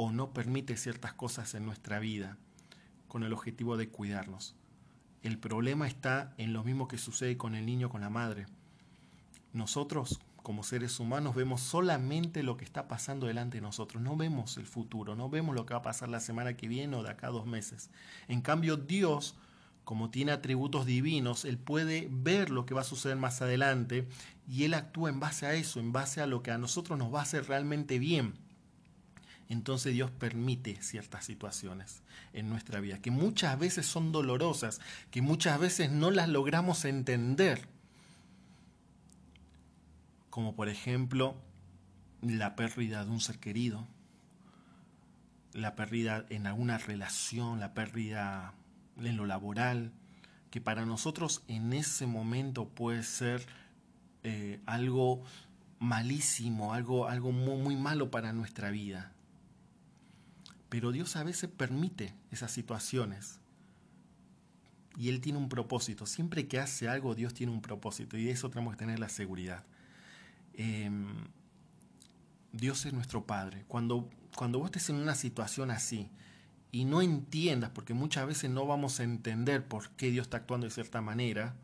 o 0.00 0.12
no 0.12 0.32
permite 0.32 0.76
ciertas 0.76 1.12
cosas 1.12 1.56
en 1.56 1.66
nuestra 1.66 1.98
vida 1.98 2.38
con 3.08 3.24
el 3.24 3.32
objetivo 3.32 3.76
de 3.76 3.88
cuidarnos. 3.88 4.54
El 5.22 5.38
problema 5.38 5.88
está 5.88 6.32
en 6.38 6.52
lo 6.52 6.62
mismo 6.62 6.86
que 6.86 6.98
sucede 6.98 7.36
con 7.36 7.56
el 7.56 7.66
niño 7.66 7.90
con 7.90 8.00
la 8.00 8.08
madre. 8.08 8.46
Nosotros, 9.52 10.20
como 10.44 10.62
seres 10.62 11.00
humanos, 11.00 11.34
vemos 11.34 11.62
solamente 11.62 12.44
lo 12.44 12.56
que 12.56 12.64
está 12.64 12.86
pasando 12.86 13.26
delante 13.26 13.56
de 13.56 13.62
nosotros. 13.62 14.00
No 14.00 14.16
vemos 14.16 14.56
el 14.56 14.66
futuro, 14.66 15.16
no 15.16 15.28
vemos 15.28 15.56
lo 15.56 15.66
que 15.66 15.74
va 15.74 15.80
a 15.80 15.82
pasar 15.82 16.08
la 16.08 16.20
semana 16.20 16.56
que 16.56 16.68
viene 16.68 16.94
o 16.96 17.02
de 17.02 17.10
acá 17.10 17.26
a 17.26 17.30
dos 17.30 17.46
meses. 17.46 17.90
En 18.28 18.40
cambio, 18.40 18.76
Dios, 18.76 19.34
como 19.82 20.10
tiene 20.10 20.30
atributos 20.30 20.86
divinos, 20.86 21.44
Él 21.44 21.58
puede 21.58 22.06
ver 22.08 22.50
lo 22.50 22.66
que 22.66 22.74
va 22.74 22.82
a 22.82 22.84
suceder 22.84 23.16
más 23.16 23.42
adelante 23.42 24.06
y 24.46 24.62
Él 24.62 24.74
actúa 24.74 25.10
en 25.10 25.18
base 25.18 25.44
a 25.44 25.54
eso, 25.54 25.80
en 25.80 25.90
base 25.90 26.20
a 26.20 26.28
lo 26.28 26.44
que 26.44 26.52
a 26.52 26.58
nosotros 26.58 26.96
nos 26.96 27.12
va 27.12 27.18
a 27.18 27.22
hacer 27.24 27.48
realmente 27.48 27.98
bien. 27.98 28.46
Entonces 29.48 29.94
Dios 29.94 30.10
permite 30.10 30.82
ciertas 30.82 31.24
situaciones 31.24 32.02
en 32.32 32.50
nuestra 32.50 32.80
vida, 32.80 32.98
que 32.98 33.10
muchas 33.10 33.58
veces 33.58 33.86
son 33.86 34.12
dolorosas, 34.12 34.80
que 35.10 35.22
muchas 35.22 35.58
veces 35.58 35.90
no 35.90 36.10
las 36.10 36.28
logramos 36.28 36.84
entender. 36.84 37.66
Como 40.28 40.54
por 40.54 40.68
ejemplo 40.68 41.36
la 42.20 42.56
pérdida 42.56 43.04
de 43.04 43.10
un 43.10 43.20
ser 43.20 43.38
querido, 43.38 43.86
la 45.54 45.74
pérdida 45.74 46.26
en 46.28 46.46
alguna 46.46 46.76
relación, 46.76 47.58
la 47.58 47.72
pérdida 47.72 48.52
en 48.98 49.16
lo 49.16 49.24
laboral, 49.24 49.92
que 50.50 50.60
para 50.60 50.84
nosotros 50.84 51.42
en 51.48 51.72
ese 51.72 52.06
momento 52.06 52.68
puede 52.68 53.02
ser 53.02 53.46
eh, 54.24 54.60
algo 54.66 55.22
malísimo, 55.78 56.74
algo, 56.74 57.08
algo 57.08 57.32
muy, 57.32 57.56
muy 57.56 57.76
malo 57.76 58.10
para 58.10 58.32
nuestra 58.32 58.70
vida. 58.70 59.12
Pero 60.68 60.92
Dios 60.92 61.16
a 61.16 61.24
veces 61.24 61.50
permite 61.50 62.14
esas 62.30 62.50
situaciones. 62.50 63.40
Y 64.96 65.08
Él 65.08 65.20
tiene 65.20 65.38
un 65.38 65.48
propósito. 65.48 66.06
Siempre 66.06 66.48
que 66.48 66.58
hace 66.58 66.88
algo, 66.88 67.14
Dios 67.14 67.32
tiene 67.34 67.52
un 67.52 67.62
propósito. 67.62 68.16
Y 68.16 68.24
de 68.24 68.32
eso 68.32 68.50
tenemos 68.50 68.74
que 68.74 68.80
tener 68.80 68.98
la 68.98 69.08
seguridad. 69.08 69.64
Em, 70.54 71.06
Dios 72.52 72.84
es 72.84 72.92
nuestro 72.92 73.24
Padre. 73.24 73.64
Cuando, 73.68 74.10
cuando 74.36 74.58
vos 74.58 74.66
estés 74.66 74.90
en 74.90 74.96
una 74.96 75.14
situación 75.14 75.70
así 75.70 76.10
y 76.72 76.84
no 76.84 77.00
entiendas, 77.00 77.70
porque 77.70 77.94
muchas 77.94 78.26
veces 78.26 78.50
no 78.50 78.66
vamos 78.66 79.00
a 79.00 79.04
entender 79.04 79.66
por 79.66 79.90
qué 79.90 80.10
Dios 80.10 80.26
está 80.26 80.38
actuando 80.38 80.66
de 80.66 80.72
cierta 80.72 81.00
manera, 81.00 81.54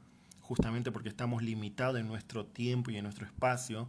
justamente 0.41 0.93
porque 0.93 1.09
estamos 1.09 1.43
limitados 1.43 1.99
en 2.01 2.07
nuestro 2.07 2.47
tiempo 2.47 2.91
y 2.91 2.97
en 2.97 3.05
nuestro 3.05 3.27
espacio, 3.27 3.89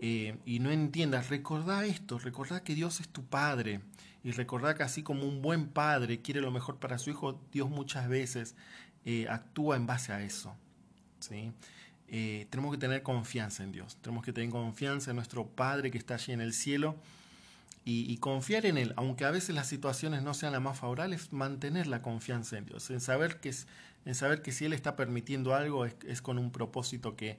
eh, 0.00 0.36
y 0.44 0.60
no 0.60 0.70
entiendas, 0.70 1.28
recordá 1.28 1.84
esto, 1.86 2.18
recordá 2.18 2.62
que 2.62 2.74
Dios 2.74 3.00
es 3.00 3.08
tu 3.08 3.24
Padre, 3.24 3.80
y 4.24 4.32
recordá 4.32 4.74
que 4.74 4.82
así 4.82 5.02
como 5.02 5.24
un 5.24 5.42
buen 5.42 5.68
padre 5.68 6.20
quiere 6.20 6.40
lo 6.40 6.50
mejor 6.50 6.78
para 6.78 6.98
su 6.98 7.10
hijo, 7.10 7.40
Dios 7.52 7.70
muchas 7.70 8.08
veces 8.08 8.56
eh, 9.04 9.26
actúa 9.28 9.76
en 9.76 9.86
base 9.86 10.12
a 10.12 10.22
eso. 10.22 10.54
¿sí? 11.20 11.52
Eh, 12.08 12.46
tenemos 12.50 12.72
que 12.72 12.78
tener 12.78 13.02
confianza 13.02 13.62
en 13.62 13.72
Dios, 13.72 13.96
tenemos 14.02 14.24
que 14.24 14.32
tener 14.32 14.50
confianza 14.50 15.10
en 15.10 15.16
nuestro 15.16 15.46
Padre 15.46 15.90
que 15.90 15.98
está 15.98 16.14
allí 16.14 16.32
en 16.32 16.40
el 16.40 16.52
cielo 16.52 16.96
y, 17.90 18.18
confiar 18.18 18.66
en 18.66 18.76
Él, 18.76 18.92
aunque 18.96 19.24
a 19.24 19.30
veces 19.30 19.54
las 19.54 19.66
situaciones 19.66 20.22
no 20.22 20.34
sean 20.34 20.52
las 20.52 20.60
más 20.60 20.78
favorables, 20.78 21.32
mantener 21.32 21.86
la 21.86 22.02
confianza 22.02 22.58
en 22.58 22.66
Dios, 22.66 22.90
en 22.90 23.00
saber 23.00 23.40
que, 23.40 23.54
en 24.04 24.14
saber 24.14 24.42
que 24.42 24.52
si 24.52 24.66
Él 24.66 24.74
está 24.74 24.94
permitiendo 24.94 25.54
algo 25.54 25.86
es, 25.86 26.20
con 26.20 26.38
un 26.38 26.50
propósito 26.50 27.16
que 27.16 27.38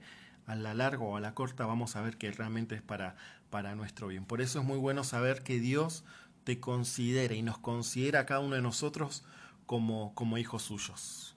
a 0.50 0.56
la 0.56 0.74
larga 0.74 1.04
o 1.04 1.16
a 1.16 1.20
la 1.20 1.34
corta 1.34 1.64
vamos 1.64 1.94
a 1.94 2.02
ver 2.02 2.16
que 2.16 2.30
realmente 2.32 2.74
es 2.74 2.82
para, 2.82 3.16
para 3.50 3.74
nuestro 3.74 4.08
bien. 4.08 4.24
Por 4.24 4.40
eso 4.40 4.60
es 4.60 4.64
muy 4.64 4.78
bueno 4.78 5.04
saber 5.04 5.42
que 5.42 5.60
Dios 5.60 6.04
te 6.44 6.58
considera 6.58 7.34
y 7.34 7.42
nos 7.42 7.58
considera 7.58 8.20
a 8.20 8.26
cada 8.26 8.40
uno 8.40 8.56
de 8.56 8.62
nosotros 8.62 9.24
como, 9.66 10.14
como 10.14 10.38
hijos 10.38 10.62
suyos. 10.62 11.36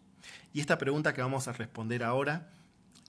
Y 0.53 0.61
esta 0.61 0.77
pregunta 0.77 1.13
que 1.13 1.21
vamos 1.21 1.47
a 1.47 1.53
responder 1.53 2.03
ahora 2.03 2.49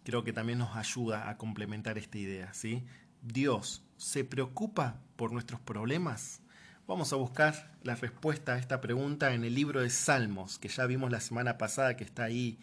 creo 0.05 0.23
que 0.23 0.35
también 0.35 0.59
nos 0.59 0.77
ayuda 0.77 1.31
a 1.31 1.39
complementar 1.39 1.97
esta 1.97 2.19
idea. 2.19 2.53
¿sí? 2.53 2.85
Dios 3.23 3.83
se 3.97 4.25
preocupa 4.25 5.01
por 5.17 5.33
nuestros 5.33 5.61
problemas? 5.61 6.43
Vamos 6.87 7.15
a 7.15 7.17
buscar 7.17 7.73
la 7.83 7.95
respuesta 7.95 8.53
a 8.53 8.59
esta 8.59 8.83
pregunta 8.83 9.33
en 9.33 9.45
el 9.45 9.55
libro 9.55 9.81
de 9.81 9.89
Salmos, 9.89 10.59
que 10.59 10.69
ya 10.69 10.85
vimos 10.85 11.11
la 11.11 11.21
semana 11.21 11.57
pasada, 11.57 11.97
que 11.97 12.05
está 12.05 12.25
ahí 12.25 12.59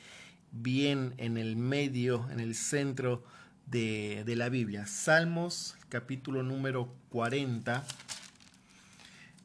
bien 0.52 1.14
en 1.18 1.38
el 1.38 1.56
medio, 1.56 2.30
en 2.30 2.40
el 2.40 2.56
centro 2.56 3.24
de, 3.66 4.24
de 4.26 4.36
la 4.36 4.50
Biblia. 4.50 4.86
Salmos, 4.86 5.78
capítulo 5.90 6.44
número 6.44 6.94
40, 7.10 7.86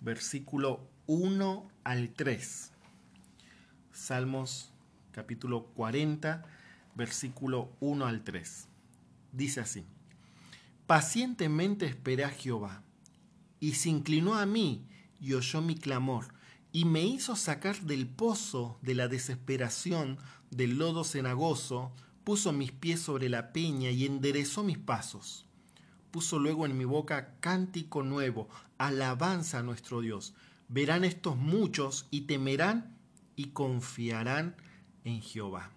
versículo 0.00 0.88
1 1.06 1.68
al 1.84 2.10
3. 2.10 2.72
Salmos, 3.92 4.70
capítulo 5.12 5.66
40, 5.74 6.44
versículo 6.94 7.72
1 7.80 8.06
al 8.06 8.22
3. 8.22 8.68
Dice 9.32 9.60
así. 9.60 9.84
Pacientemente 10.86 11.86
esperé 11.86 12.24
a 12.24 12.30
Jehová, 12.30 12.82
y 13.60 13.72
se 13.74 13.88
inclinó 13.88 14.34
a 14.34 14.46
mí 14.46 14.86
y 15.20 15.32
oyó 15.32 15.60
mi 15.60 15.74
clamor, 15.74 16.26
y 16.76 16.84
me 16.84 17.02
hizo 17.02 17.36
sacar 17.36 17.80
del 17.80 18.06
pozo 18.06 18.78
de 18.82 18.94
la 18.94 19.08
desesperación, 19.08 20.18
del 20.50 20.76
lodo 20.76 21.04
cenagoso, 21.04 21.90
puso 22.22 22.52
mis 22.52 22.70
pies 22.70 23.00
sobre 23.00 23.30
la 23.30 23.50
peña 23.54 23.88
y 23.88 24.04
enderezó 24.04 24.62
mis 24.62 24.76
pasos. 24.76 25.46
Puso 26.10 26.38
luego 26.38 26.66
en 26.66 26.76
mi 26.76 26.84
boca 26.84 27.38
cántico 27.40 28.02
nuevo, 28.02 28.50
alabanza 28.76 29.60
a 29.60 29.62
nuestro 29.62 30.02
Dios. 30.02 30.34
Verán 30.68 31.04
estos 31.04 31.38
muchos 31.38 32.08
y 32.10 32.26
temerán 32.26 32.94
y 33.36 33.46
confiarán 33.52 34.54
en 35.04 35.22
Jehová. 35.22 35.70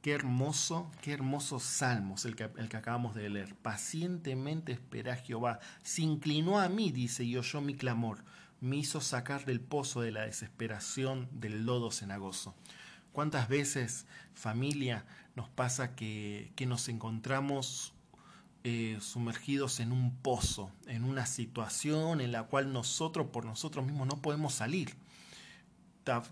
Qué 0.00 0.12
hermoso, 0.12 0.90
qué 1.02 1.12
hermosos 1.12 1.62
salmos 1.62 2.24
el 2.24 2.36
que, 2.36 2.48
el 2.56 2.70
que 2.70 2.76
acabamos 2.78 3.14
de 3.14 3.28
leer. 3.28 3.54
Pacientemente 3.56 4.72
esperé 4.72 5.10
a 5.10 5.16
Jehová. 5.16 5.60
Se 5.82 6.00
inclinó 6.00 6.58
a 6.58 6.70
mí, 6.70 6.90
dice, 6.90 7.22
y 7.24 7.36
oyó 7.36 7.60
mi 7.60 7.74
clamor. 7.74 8.24
Me 8.64 8.76
hizo 8.76 9.02
sacar 9.02 9.44
del 9.44 9.60
pozo 9.60 10.00
de 10.00 10.10
la 10.10 10.22
desesperación 10.22 11.28
del 11.32 11.66
lodo 11.66 11.90
cenagoso. 11.90 12.54
¿Cuántas 13.12 13.46
veces, 13.50 14.06
familia, 14.32 15.04
nos 15.36 15.50
pasa 15.50 15.94
que, 15.94 16.50
que 16.56 16.64
nos 16.64 16.88
encontramos 16.88 17.92
eh, 18.62 18.96
sumergidos 19.02 19.80
en 19.80 19.92
un 19.92 20.16
pozo, 20.16 20.70
en 20.86 21.04
una 21.04 21.26
situación 21.26 22.22
en 22.22 22.32
la 22.32 22.44
cual 22.44 22.72
nosotros 22.72 23.26
por 23.26 23.44
nosotros 23.44 23.84
mismos 23.84 24.06
no 24.06 24.22
podemos 24.22 24.54
salir? 24.54 24.96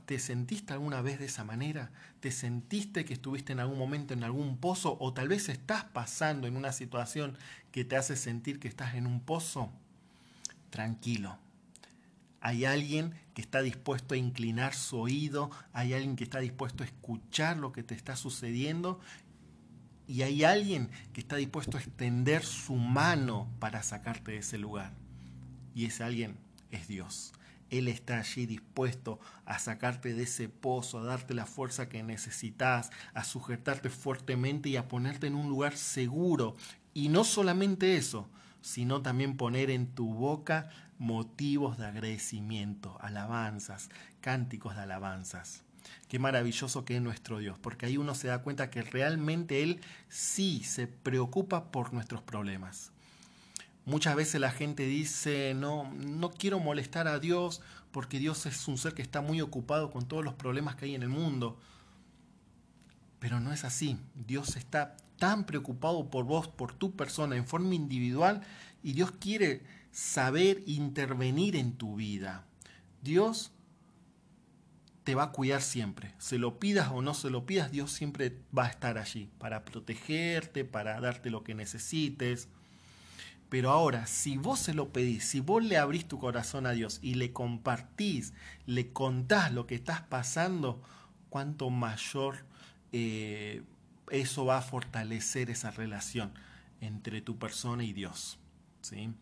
¿Te 0.06 0.18
sentiste 0.18 0.72
alguna 0.72 1.02
vez 1.02 1.18
de 1.18 1.26
esa 1.26 1.44
manera? 1.44 1.92
¿Te 2.20 2.30
sentiste 2.30 3.04
que 3.04 3.12
estuviste 3.12 3.52
en 3.52 3.60
algún 3.60 3.78
momento 3.78 4.14
en 4.14 4.24
algún 4.24 4.56
pozo 4.56 4.96
o 5.00 5.12
tal 5.12 5.28
vez 5.28 5.50
estás 5.50 5.84
pasando 5.84 6.46
en 6.46 6.56
una 6.56 6.72
situación 6.72 7.36
que 7.72 7.84
te 7.84 7.94
hace 7.94 8.16
sentir 8.16 8.58
que 8.58 8.68
estás 8.68 8.94
en 8.94 9.06
un 9.06 9.20
pozo? 9.20 9.70
Tranquilo. 10.70 11.36
Hay 12.44 12.64
alguien 12.64 13.14
que 13.35 13.40
está 13.40 13.62
dispuesto 13.62 14.14
a 14.14 14.16
inclinar 14.18 14.74
su 14.74 14.98
oído, 14.98 15.50
hay 15.72 15.94
alguien 15.94 16.16
que 16.16 16.24
está 16.24 16.40
dispuesto 16.40 16.83
a 16.83 16.87
escuchar 16.87 17.57
lo 17.57 17.70
que 17.70 17.85
te 17.85 17.94
está 17.94 18.16
sucediendo 18.16 18.98
y 20.09 20.22
hay 20.22 20.42
alguien 20.42 20.90
que 21.12 21.20
está 21.20 21.37
dispuesto 21.37 21.76
a 21.76 21.81
extender 21.81 22.44
su 22.44 22.74
mano 22.74 23.48
para 23.61 23.85
sacarte 23.85 24.33
de 24.33 24.38
ese 24.38 24.59
lugar. 24.59 24.92
Y 25.72 25.85
ese 25.85 26.02
alguien 26.02 26.37
es 26.72 26.88
Dios. 26.88 27.33
Él 27.70 27.87
está 27.87 28.18
allí 28.18 28.44
dispuesto 28.44 29.20
a 29.46 29.61
sacarte 29.61 30.12
de 30.12 30.24
ese 30.24 30.48
pozo, 30.48 30.98
a 30.98 31.05
darte 31.05 31.35
la 31.35 31.46
fuerza 31.46 31.88
que 31.88 32.02
necesitas, 32.02 32.90
a 33.14 33.22
sujetarte 33.22 33.88
fuertemente 33.88 34.68
y 34.68 34.76
a 34.76 34.88
ponerte 34.88 35.28
en 35.28 35.37
un 35.37 35.48
lugar 35.48 35.76
seguro. 35.76 36.57
Y 36.92 37.09
no 37.09 37.22
solamente 37.22 37.96
eso, 37.96 38.28
sino 38.62 39.03
también 39.03 39.37
poner 39.37 39.70
en 39.70 39.87
tu 39.88 40.14
boca 40.14 40.70
motivos 40.98 41.79
de 41.79 41.87
agradecimiento, 41.87 42.96
alabanzas, 43.01 43.90
cánticos 44.20 44.77
de 44.77 44.83
alabanzas. 44.83 45.64
Qué 46.09 46.18
maravilloso 46.18 46.85
que 46.85 46.96
es 46.96 47.03
nuestro 47.03 47.38
Dios, 47.38 47.59
porque 47.59 47.87
ahí 47.87 47.96
uno 47.96 48.14
se 48.14 48.29
da 48.29 48.42
cuenta 48.42 48.70
que 48.70 48.83
realmente 48.83 49.62
Él 49.62 49.81
sí 50.09 50.62
se 50.64 50.87
preocupa 50.87 51.70
por 51.70 51.92
nuestros 51.92 52.22
problemas. 52.22 52.92
Muchas 53.85 54.14
veces 54.14 54.40
la 54.40 54.53
gente 54.53 54.87
dice, 54.87 55.55
no, 55.55 55.92
no 55.92 56.31
quiero 56.31 56.61
molestar 56.61 57.09
a 57.09 57.18
Dios 57.18 57.62
porque 57.90 58.20
Dios 58.20 58.46
es 58.46 58.68
un 58.68 58.79
ser 58.79 58.94
que 58.94 59.03
está 59.03 59.20
muy 59.20 59.40
ocupado 59.40 59.90
con 59.90 60.07
todos 60.07 60.25
los 60.25 60.35
problemas 60.35 60.77
que 60.77 60.85
hay 60.85 60.94
en 60.94 61.03
el 61.03 61.09
mundo. 61.09 61.59
Pero 63.18 63.40
no 63.40 63.53
es 63.53 63.64
así. 63.64 63.98
Dios 64.14 64.57
está 64.57 64.96
tan 65.22 65.46
preocupado 65.46 66.11
por 66.11 66.24
vos, 66.24 66.48
por 66.48 66.74
tu 66.74 66.96
persona, 66.96 67.37
en 67.37 67.46
forma 67.46 67.76
individual, 67.76 68.40
y 68.82 68.92
Dios 68.92 69.12
quiere 69.12 69.62
saber 69.92 70.64
intervenir 70.66 71.54
en 71.54 71.76
tu 71.76 71.94
vida. 71.94 72.44
Dios 73.02 73.52
te 75.04 75.14
va 75.14 75.22
a 75.22 75.30
cuidar 75.30 75.62
siempre. 75.62 76.12
Se 76.18 76.38
lo 76.38 76.58
pidas 76.58 76.90
o 76.90 77.02
no 77.02 77.14
se 77.14 77.30
lo 77.30 77.46
pidas, 77.46 77.70
Dios 77.70 77.92
siempre 77.92 78.37
va 78.56 78.64
a 78.64 78.70
estar 78.70 78.98
allí 78.98 79.30
para 79.38 79.64
protegerte, 79.64 80.64
para 80.64 81.00
darte 81.00 81.30
lo 81.30 81.44
que 81.44 81.54
necesites. 81.54 82.48
Pero 83.48 83.70
ahora, 83.70 84.08
si 84.08 84.38
vos 84.38 84.58
se 84.58 84.74
lo 84.74 84.92
pedís, 84.92 85.22
si 85.22 85.38
vos 85.38 85.62
le 85.62 85.78
abrís 85.78 86.08
tu 86.08 86.18
corazón 86.18 86.66
a 86.66 86.72
Dios 86.72 86.98
y 87.00 87.14
le 87.14 87.32
compartís, 87.32 88.35
le 88.66 88.92
contás 88.92 89.52
lo 89.52 89.68
que 89.68 89.76
estás 89.76 90.00
pasando, 90.00 90.82
cuánto 91.28 91.70
mayor 91.70 92.44
eh, 92.90 93.62
eso 94.10 94.44
va 94.44 94.58
a 94.58 94.62
fortalecer 94.62 95.50
esa 95.50 95.70
relación 95.70 96.32
entre 96.80 97.22
tu 97.22 97.38
persona 97.38 97.84
y 97.84 97.92
Dios. 97.92 98.38
¿sí? 98.82 99.12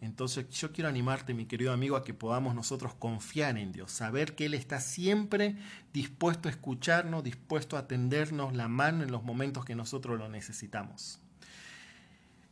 Entonces 0.00 0.48
yo 0.50 0.72
quiero 0.72 0.88
animarte, 0.88 1.34
mi 1.34 1.46
querido 1.46 1.72
amigo, 1.72 1.96
a 1.96 2.04
que 2.04 2.14
podamos 2.14 2.54
nosotros 2.54 2.94
confiar 2.94 3.58
en 3.58 3.72
Dios, 3.72 3.92
saber 3.92 4.34
que 4.34 4.46
Él 4.46 4.54
está 4.54 4.80
siempre 4.80 5.56
dispuesto 5.92 6.48
a 6.48 6.50
escucharnos, 6.50 7.22
dispuesto 7.22 7.76
a 7.76 7.86
tendernos 7.86 8.54
la 8.54 8.68
mano 8.68 9.04
en 9.04 9.12
los 9.12 9.22
momentos 9.22 9.64
que 9.64 9.74
nosotros 9.74 10.18
lo 10.18 10.28
necesitamos. 10.28 11.20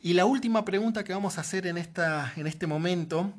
Y 0.00 0.12
la 0.12 0.26
última 0.26 0.64
pregunta 0.64 1.02
que 1.02 1.12
vamos 1.12 1.38
a 1.38 1.40
hacer 1.40 1.66
en, 1.66 1.76
esta, 1.76 2.32
en 2.36 2.46
este 2.46 2.66
momento 2.66 3.32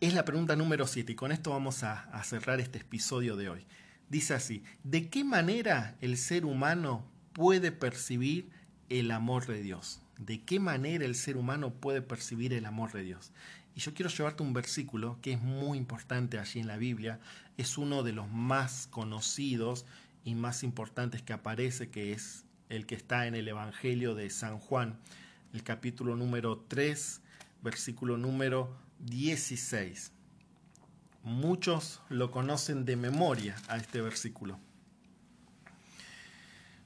es 0.00 0.14
la 0.14 0.24
pregunta 0.24 0.56
número 0.56 0.86
7 0.86 1.12
y 1.12 1.14
con 1.14 1.32
esto 1.32 1.50
vamos 1.50 1.82
a, 1.82 2.04
a 2.04 2.24
cerrar 2.24 2.60
este 2.60 2.78
episodio 2.78 3.36
de 3.36 3.50
hoy. 3.50 3.66
Dice 4.08 4.34
así, 4.34 4.62
¿de 4.84 5.10
qué 5.10 5.22
manera 5.22 5.96
el 6.00 6.16
ser 6.16 6.46
humano 6.46 7.04
puede 7.34 7.72
percibir 7.72 8.50
el 8.88 9.10
amor 9.10 9.46
de 9.46 9.62
Dios? 9.62 10.00
¿De 10.16 10.42
qué 10.42 10.60
manera 10.60 11.04
el 11.04 11.14
ser 11.14 11.36
humano 11.36 11.74
puede 11.74 12.00
percibir 12.00 12.54
el 12.54 12.64
amor 12.64 12.92
de 12.92 13.02
Dios? 13.02 13.32
Y 13.74 13.80
yo 13.80 13.94
quiero 13.94 14.10
llevarte 14.10 14.42
un 14.42 14.54
versículo 14.54 15.18
que 15.20 15.34
es 15.34 15.40
muy 15.40 15.76
importante 15.76 16.38
allí 16.38 16.58
en 16.58 16.66
la 16.66 16.78
Biblia, 16.78 17.20
es 17.58 17.76
uno 17.76 18.02
de 18.02 18.12
los 18.12 18.28
más 18.28 18.88
conocidos 18.90 19.84
y 20.24 20.34
más 20.34 20.62
importantes 20.62 21.22
que 21.22 21.34
aparece, 21.34 21.90
que 21.90 22.12
es 22.12 22.44
el 22.70 22.86
que 22.86 22.94
está 22.94 23.26
en 23.26 23.34
el 23.34 23.46
Evangelio 23.46 24.14
de 24.14 24.30
San 24.30 24.58
Juan, 24.58 24.98
el 25.52 25.62
capítulo 25.62 26.16
número 26.16 26.64
3, 26.66 27.20
versículo 27.62 28.16
número 28.16 28.76
16. 29.00 30.12
Muchos 31.24 32.00
lo 32.08 32.30
conocen 32.30 32.84
de 32.84 32.96
memoria 32.96 33.56
a 33.68 33.76
este 33.76 34.00
versículo. 34.00 34.58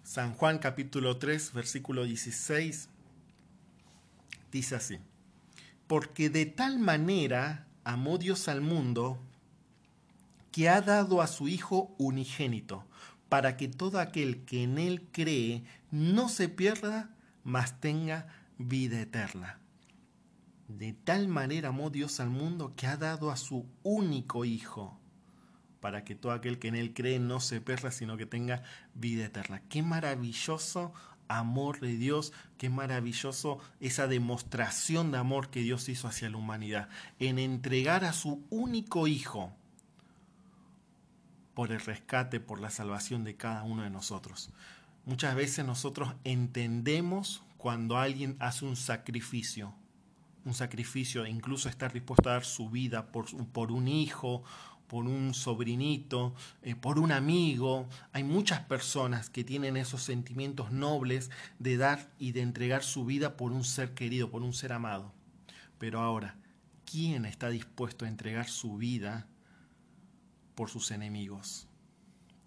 San 0.03 0.35
Juan 0.35 0.59
capítulo 0.59 1.19
3, 1.19 1.53
versículo 1.53 2.05
16, 2.05 2.89
dice 4.51 4.75
así, 4.75 4.99
porque 5.87 6.29
de 6.29 6.47
tal 6.47 6.79
manera 6.79 7.67
amó 7.85 8.19
Dios 8.19 8.49
al 8.49 8.61
mundo 8.61 9.19
que 10.51 10.69
ha 10.69 10.81
dado 10.81 11.23
a 11.23 11.27
su 11.27 11.49
Hijo 11.49 11.95
unigénito, 11.99 12.85
para 13.29 13.57
que 13.57 13.69
todo 13.69 13.99
aquel 14.01 14.45
que 14.45 14.65
en 14.65 14.79
él 14.79 15.09
cree 15.13 15.65
no 15.91 16.29
se 16.29 16.51
pierda, 16.51 17.09
mas 17.45 17.81
tenga 17.81 18.27
vida 18.59 19.01
eterna. 19.01 19.62
De 20.79 20.93
tal 20.93 21.29
manera 21.29 21.69
amó 21.69 21.91
Dios 21.91 22.19
al 22.21 22.31
mundo 22.31 22.75
que 22.77 22.87
ha 22.87 22.97
dado 22.97 23.31
a 23.31 23.37
su 23.37 23.67
único 23.83 24.45
Hijo, 24.45 24.99
para 25.81 26.05
que 26.05 26.15
todo 26.15 26.33
aquel 26.33 26.59
que 26.59 26.69
en 26.69 26.77
él 26.77 26.95
cree 26.95 27.19
no 27.19 27.41
se 27.41 27.61
pierda, 27.61 27.91
sino 27.91 28.17
que 28.17 28.27
tenga 28.27 28.63
vida 28.95 29.25
eterna. 29.27 29.63
Qué 29.69 29.83
maravilloso 29.83 30.93
amor 31.29 31.81
de 31.81 31.97
Dios, 31.97 32.33
qué 32.59 32.71
maravilloso 32.71 33.59
esa 33.81 34.07
demostración 34.07 35.13
de 35.13 35.19
amor 35.19 35.51
que 35.51 35.61
Dios 35.61 35.89
hizo 35.89 36.09
hacia 36.09 36.31
la 36.31 36.37
humanidad, 36.37 36.89
en 37.19 37.39
entregar 37.39 38.05
a 38.05 38.13
su 38.13 38.45
único 38.51 39.07
Hijo 39.07 39.53
por 41.55 41.71
el 41.71 41.81
rescate, 41.81 42.41
por 42.41 42.61
la 42.61 42.71
salvación 42.71 43.25
de 43.25 43.37
cada 43.37 43.63
uno 43.63 43.83
de 43.83 43.91
nosotros. 43.91 44.51
Muchas 45.05 45.35
veces 45.35 45.67
nosotros 45.67 46.15
entendemos 46.25 47.43
cuando 47.59 47.99
alguien 47.99 48.37
hace 48.41 48.65
un 48.65 48.77
sacrificio, 48.77 49.75
un 50.45 50.55
sacrificio, 50.55 51.27
incluso 51.27 51.69
estar 51.69 51.93
dispuesto 51.93 52.29
a 52.29 52.35
dar 52.35 52.45
su 52.45 52.69
vida 52.69 53.13
por, 53.13 53.27
por 53.53 53.73
un 53.73 53.89
hijo, 53.89 54.43
por 54.93 55.07
un 55.07 55.33
sobrinito, 55.33 56.35
eh, 56.61 56.75
por 56.75 56.99
un 56.99 57.13
amigo. 57.13 57.89
Hay 58.13 58.25
muchas 58.25 58.61
personas 58.61 59.31
que 59.31 59.43
tienen 59.43 59.79
esos 59.79 60.03
sentimientos 60.03 60.71
nobles 60.71 61.31
de 61.59 61.79
dar 61.79 62.11
y 62.19 62.33
de 62.33 62.43
entregar 62.43 62.83
su 62.83 63.07
vida 63.07 63.39
por 63.39 63.53
un 63.53 63.65
ser 63.65 63.95
querido, 63.95 64.31
por 64.31 64.43
un 64.43 64.53
ser 64.53 64.71
amado. 64.71 65.15
Pero 65.79 66.01
ahora, 66.01 66.37
¿quién 66.85 67.25
está 67.25 67.49
dispuesto 67.49 68.05
a 68.05 68.09
entregar 68.09 68.51
su 68.51 68.77
vida 68.77 69.27
por 70.55 70.69
sus 70.69 70.91
enemigos? 70.91 71.69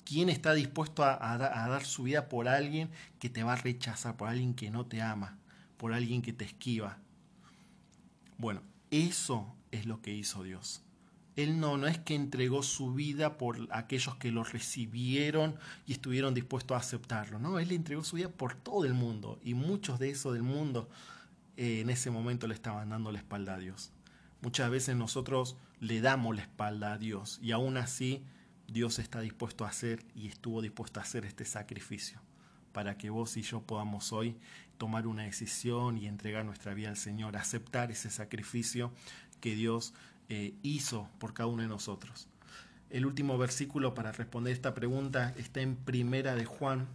¿Quién 0.03 0.29
está 0.29 0.53
dispuesto 0.53 1.03
a, 1.03 1.37
dar 1.39 1.83
su 1.83 2.03
vida 2.03 2.29
por 2.29 2.47
alguien 2.47 2.91
que 3.17 3.31
te 3.31 3.41
va 3.41 3.53
a 3.53 3.55
rechazar, 3.55 4.17
por 4.17 4.29
alguien 4.29 4.53
que 4.53 4.69
no 4.69 4.85
te 4.85 5.01
ama, 5.01 5.39
por 5.77 5.93
alguien 5.93 6.21
que 6.21 6.31
te 6.31 6.45
esquiva? 6.45 6.99
Bueno, 8.37 8.61
eso 8.91 9.55
es 9.71 9.85
lo 9.85 10.01
que 10.01 10.13
hizo 10.13 10.43
Dios. 10.43 10.81
Él 11.35 11.59
no, 11.59 11.77
no 11.77 11.87
es 11.87 11.99
que 11.99 12.15
entregó 12.15 12.63
su 12.63 12.93
vida 12.93 13.37
por 13.37 13.67
aquellos 13.71 14.15
que 14.15 14.31
lo 14.31 14.43
recibieron 14.43 15.55
y 15.85 15.93
estuvieron 15.93 16.33
dispuestos 16.33 16.75
a 16.75 16.79
aceptarlo. 16.79 17.39
No, 17.39 17.59
Él 17.59 17.71
entregó 17.71 18.03
su 18.03 18.15
vida 18.15 18.29
por 18.29 18.55
todo 18.55 18.85
el 18.85 18.93
mundo. 18.93 19.39
Y 19.43 19.53
muchos 19.53 19.99
de 19.99 20.11
esos 20.11 20.33
del 20.33 20.43
mundo 20.43 20.89
eh, 21.57 21.81
en 21.81 21.89
ese 21.89 22.09
momento 22.09 22.47
le 22.47 22.53
estaban 22.53 22.89
dando 22.89 23.11
la 23.11 23.19
espalda 23.19 23.55
a 23.55 23.57
Dios. 23.57 23.91
Muchas 24.41 24.69
veces 24.69 24.95
nosotros 24.95 25.57
le 25.79 25.99
damos 25.99 26.35
la 26.35 26.43
espalda 26.43 26.93
a 26.93 26.97
Dios 26.97 27.39
y 27.41 27.51
aún 27.51 27.77
así 27.77 28.23
Dios 28.67 28.99
está 28.99 29.19
dispuesto 29.19 29.65
a 29.65 29.69
hacer 29.69 30.05
y 30.15 30.27
estuvo 30.27 30.61
dispuesto 30.61 30.99
a 30.99 31.03
hacer 31.03 31.25
este 31.25 31.45
sacrificio 31.45 32.21
para 32.75 32.97
que 32.97 33.09
vos 33.09 33.37
y 33.37 33.41
yo 33.41 33.61
podamos 33.61 34.11
hoy 34.11 34.35
tomar 34.77 35.07
una 35.07 35.23
decisión 35.23 35.97
y 35.97 36.07
entregar 36.07 36.43
nuestra 36.43 36.73
vida 36.73 36.89
al 36.89 36.97
Señor, 36.97 37.37
aceptar 37.37 37.89
ese 37.89 38.09
sacrificio 38.09 38.91
que 39.39 39.55
Dios 39.55 39.93
eh, 40.27 40.53
hizo 40.61 41.07
por 41.17 41.33
cada 41.33 41.47
uno 41.47 41.61
de 41.61 41.69
nosotros. 41.69 42.27
El 42.89 43.05
último 43.05 43.37
versículo 43.37 43.93
para 43.93 44.11
responder 44.11 44.51
esta 44.51 44.73
pregunta 44.73 45.33
está 45.37 45.61
en 45.61 45.77
Primera 45.77 46.35
de 46.35 46.43
Juan, 46.43 46.85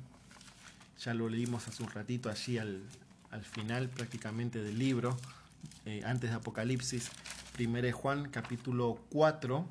ya 0.98 1.14
lo 1.14 1.30
leímos 1.30 1.66
hace 1.66 1.82
un 1.82 1.90
ratito 1.90 2.28
allí 2.28 2.58
al, 2.58 2.82
final 3.42 3.88
prácticamente 3.88 4.62
del 4.62 4.78
libro, 4.78 5.16
eh, 5.86 6.02
antes 6.04 6.28
de 6.28 6.36
Apocalipsis, 6.36 7.10
Primera 7.54 7.86
de 7.86 7.92
Juan 7.92 8.28
capítulo 8.28 9.00
4, 9.08 9.66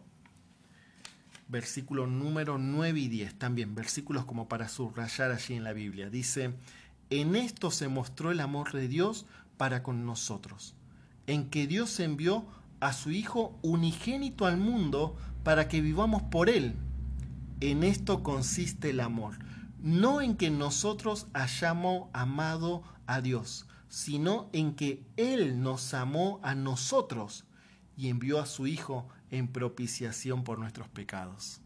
versículo 1.49 2.07
número 2.07 2.57
9 2.57 2.99
y 2.99 3.07
10, 3.07 3.37
también 3.37 3.75
versículos 3.75 4.23
como 4.25 4.47
para 4.47 4.69
subrayar 4.69 5.31
allí 5.31 5.55
en 5.55 5.63
la 5.63 5.73
Biblia. 5.73 6.09
Dice, 6.09 6.53
en 7.09 7.35
esto 7.35 7.71
se 7.71 7.87
mostró 7.87 8.31
el 8.31 8.39
amor 8.39 8.71
de 8.71 8.87
Dios 8.87 9.25
para 9.57 9.83
con 9.83 10.05
nosotros, 10.05 10.75
en 11.27 11.49
que 11.49 11.67
Dios 11.67 11.99
envió 11.99 12.45
a 12.79 12.93
su 12.93 13.11
Hijo 13.11 13.57
unigénito 13.61 14.45
al 14.45 14.57
mundo 14.57 15.17
para 15.43 15.67
que 15.67 15.81
vivamos 15.81 16.21
por 16.23 16.49
Él. 16.49 16.75
En 17.59 17.83
esto 17.83 18.23
consiste 18.23 18.91
el 18.91 18.99
amor, 18.99 19.39
no 19.81 20.21
en 20.21 20.37
que 20.37 20.51
nosotros 20.51 21.27
hayamos 21.33 22.09
amado 22.13 22.83
a 23.07 23.21
Dios, 23.21 23.65
sino 23.89 24.49
en 24.53 24.75
que 24.75 25.03
Él 25.17 25.61
nos 25.61 25.95
amó 25.95 26.39
a 26.43 26.53
nosotros 26.53 27.45
y 27.97 28.07
envió 28.09 28.39
a 28.39 28.45
su 28.45 28.67
Hijo 28.67 29.09
en 29.31 29.47
propiciación 29.47 30.43
por 30.43 30.59
nuestros 30.59 30.87
pecados. 30.87 31.61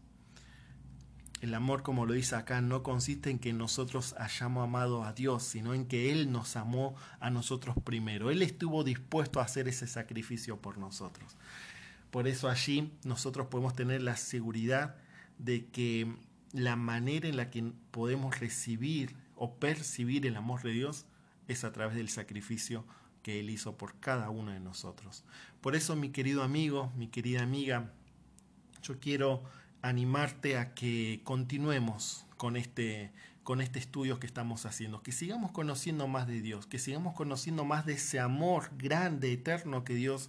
El 1.40 1.52
amor, 1.52 1.82
como 1.82 2.06
lo 2.06 2.14
dice 2.14 2.36
acá, 2.36 2.62
no 2.62 2.82
consiste 2.82 3.28
en 3.28 3.38
que 3.38 3.52
nosotros 3.52 4.14
hayamos 4.18 4.64
amado 4.64 5.04
a 5.04 5.12
Dios, 5.12 5.42
sino 5.42 5.74
en 5.74 5.86
que 5.86 6.10
Él 6.10 6.32
nos 6.32 6.56
amó 6.56 6.96
a 7.20 7.28
nosotros 7.28 7.76
primero. 7.84 8.30
Él 8.30 8.40
estuvo 8.40 8.82
dispuesto 8.82 9.40
a 9.40 9.44
hacer 9.44 9.68
ese 9.68 9.86
sacrificio 9.86 10.62
por 10.62 10.78
nosotros. 10.78 11.36
Por 12.10 12.28
eso 12.28 12.48
allí 12.48 12.92
nosotros 13.04 13.48
podemos 13.48 13.74
tener 13.74 14.00
la 14.00 14.16
seguridad 14.16 14.96
de 15.38 15.66
que 15.66 16.16
la 16.52 16.76
manera 16.76 17.28
en 17.28 17.36
la 17.36 17.50
que 17.50 17.72
podemos 17.90 18.40
recibir 18.40 19.14
o 19.36 19.56
percibir 19.56 20.24
el 20.26 20.36
amor 20.36 20.62
de 20.62 20.70
Dios 20.70 21.04
es 21.48 21.64
a 21.64 21.72
través 21.72 21.96
del 21.96 22.08
sacrificio 22.08 22.86
que 23.24 23.40
Él 23.40 23.50
hizo 23.50 23.76
por 23.76 23.98
cada 23.98 24.28
uno 24.28 24.52
de 24.52 24.60
nosotros. 24.60 25.24
Por 25.62 25.74
eso, 25.74 25.96
mi 25.96 26.10
querido 26.10 26.42
amigo, 26.42 26.92
mi 26.94 27.08
querida 27.08 27.42
amiga, 27.42 27.90
yo 28.82 29.00
quiero 29.00 29.42
animarte 29.80 30.58
a 30.58 30.74
que 30.74 31.22
continuemos 31.24 32.26
con 32.36 32.56
este, 32.56 33.12
con 33.42 33.62
este 33.62 33.78
estudio 33.78 34.20
que 34.20 34.26
estamos 34.26 34.66
haciendo, 34.66 35.02
que 35.02 35.10
sigamos 35.10 35.52
conociendo 35.52 36.06
más 36.06 36.26
de 36.26 36.42
Dios, 36.42 36.66
que 36.66 36.78
sigamos 36.78 37.14
conociendo 37.14 37.64
más 37.64 37.86
de 37.86 37.94
ese 37.94 38.20
amor 38.20 38.70
grande, 38.76 39.32
eterno 39.32 39.84
que 39.84 39.94
Dios 39.94 40.28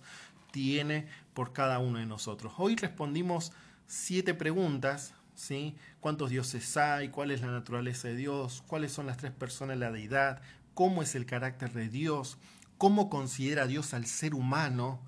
tiene 0.52 1.06
por 1.34 1.52
cada 1.52 1.80
uno 1.80 2.00
de 2.00 2.06
nosotros. 2.06 2.54
Hoy 2.58 2.78
respondimos 2.78 3.52
siete 3.88 4.34
preguntas, 4.34 5.14
¿sí? 5.36 5.76
¿Cuántos 6.00 6.30
dioses 6.30 6.78
hay? 6.78 7.10
¿Cuál 7.10 7.32
es 7.32 7.42
la 7.42 7.52
naturaleza 7.52 8.08
de 8.08 8.16
Dios? 8.16 8.64
¿Cuáles 8.68 8.94
son 8.94 9.06
las 9.06 9.18
tres 9.18 9.34
personas 9.34 9.76
de 9.76 9.86
la 9.86 9.92
deidad? 9.92 10.42
¿Cómo 10.74 11.02
es 11.02 11.14
el 11.16 11.26
carácter 11.26 11.74
de 11.74 11.90
Dios? 11.90 12.38
¿Cómo 12.78 13.10
considera 13.10 13.68
Dios 13.68 13.94
al 13.94 14.06
ser 14.06 14.34
humano? 14.34 15.00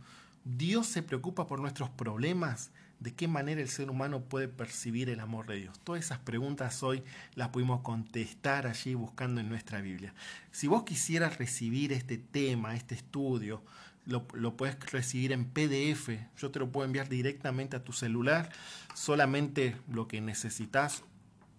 ¿Dios 0.45 0.88
se 0.88 1.03
preocupa 1.03 1.47
por 1.47 1.60
nuestros 1.60 1.89
problemas? 1.89 2.71
¿De 2.99 3.13
qué 3.13 3.27
manera 3.27 3.62
el 3.62 3.69
ser 3.69 3.89
humano 3.89 4.21
puede 4.21 4.47
percibir 4.47 5.10
el 5.10 5.19
amor 5.19 5.47
de 5.47 5.58
Dios? 5.58 5.80
Todas 5.84 6.03
esas 6.03 6.19
preguntas 6.19 6.82
hoy 6.82 7.03
las 7.36 7.49
pudimos 7.49 7.82
contestar 7.82 8.65
allí 8.65 8.93
buscando 8.93 9.41
en 9.41 9.49
nuestra 9.49 9.82
Biblia. 9.82 10.13
Si 10.51 10.67
vos 10.67 10.84
quisieras 10.84 11.38
recibir 11.38 11.91
este 11.91 12.17
tema, 12.17 12.75
este 12.75 12.95
estudio, 12.95 13.62
lo, 14.08 14.56
puedes 14.56 14.80
recibir 14.91 15.34
en 15.34 15.45
PDF. 15.45 16.10
Yo 16.38 16.49
te 16.49 16.60
lo 16.60 16.71
puedo 16.71 16.86
enviar 16.86 17.10
directamente 17.10 17.75
a 17.75 17.84
tu 17.84 17.91
celular. 17.91 18.49
Solamente 18.95 19.75
lo 19.91 20.08
que 20.08 20.21
necesitas 20.21 21.03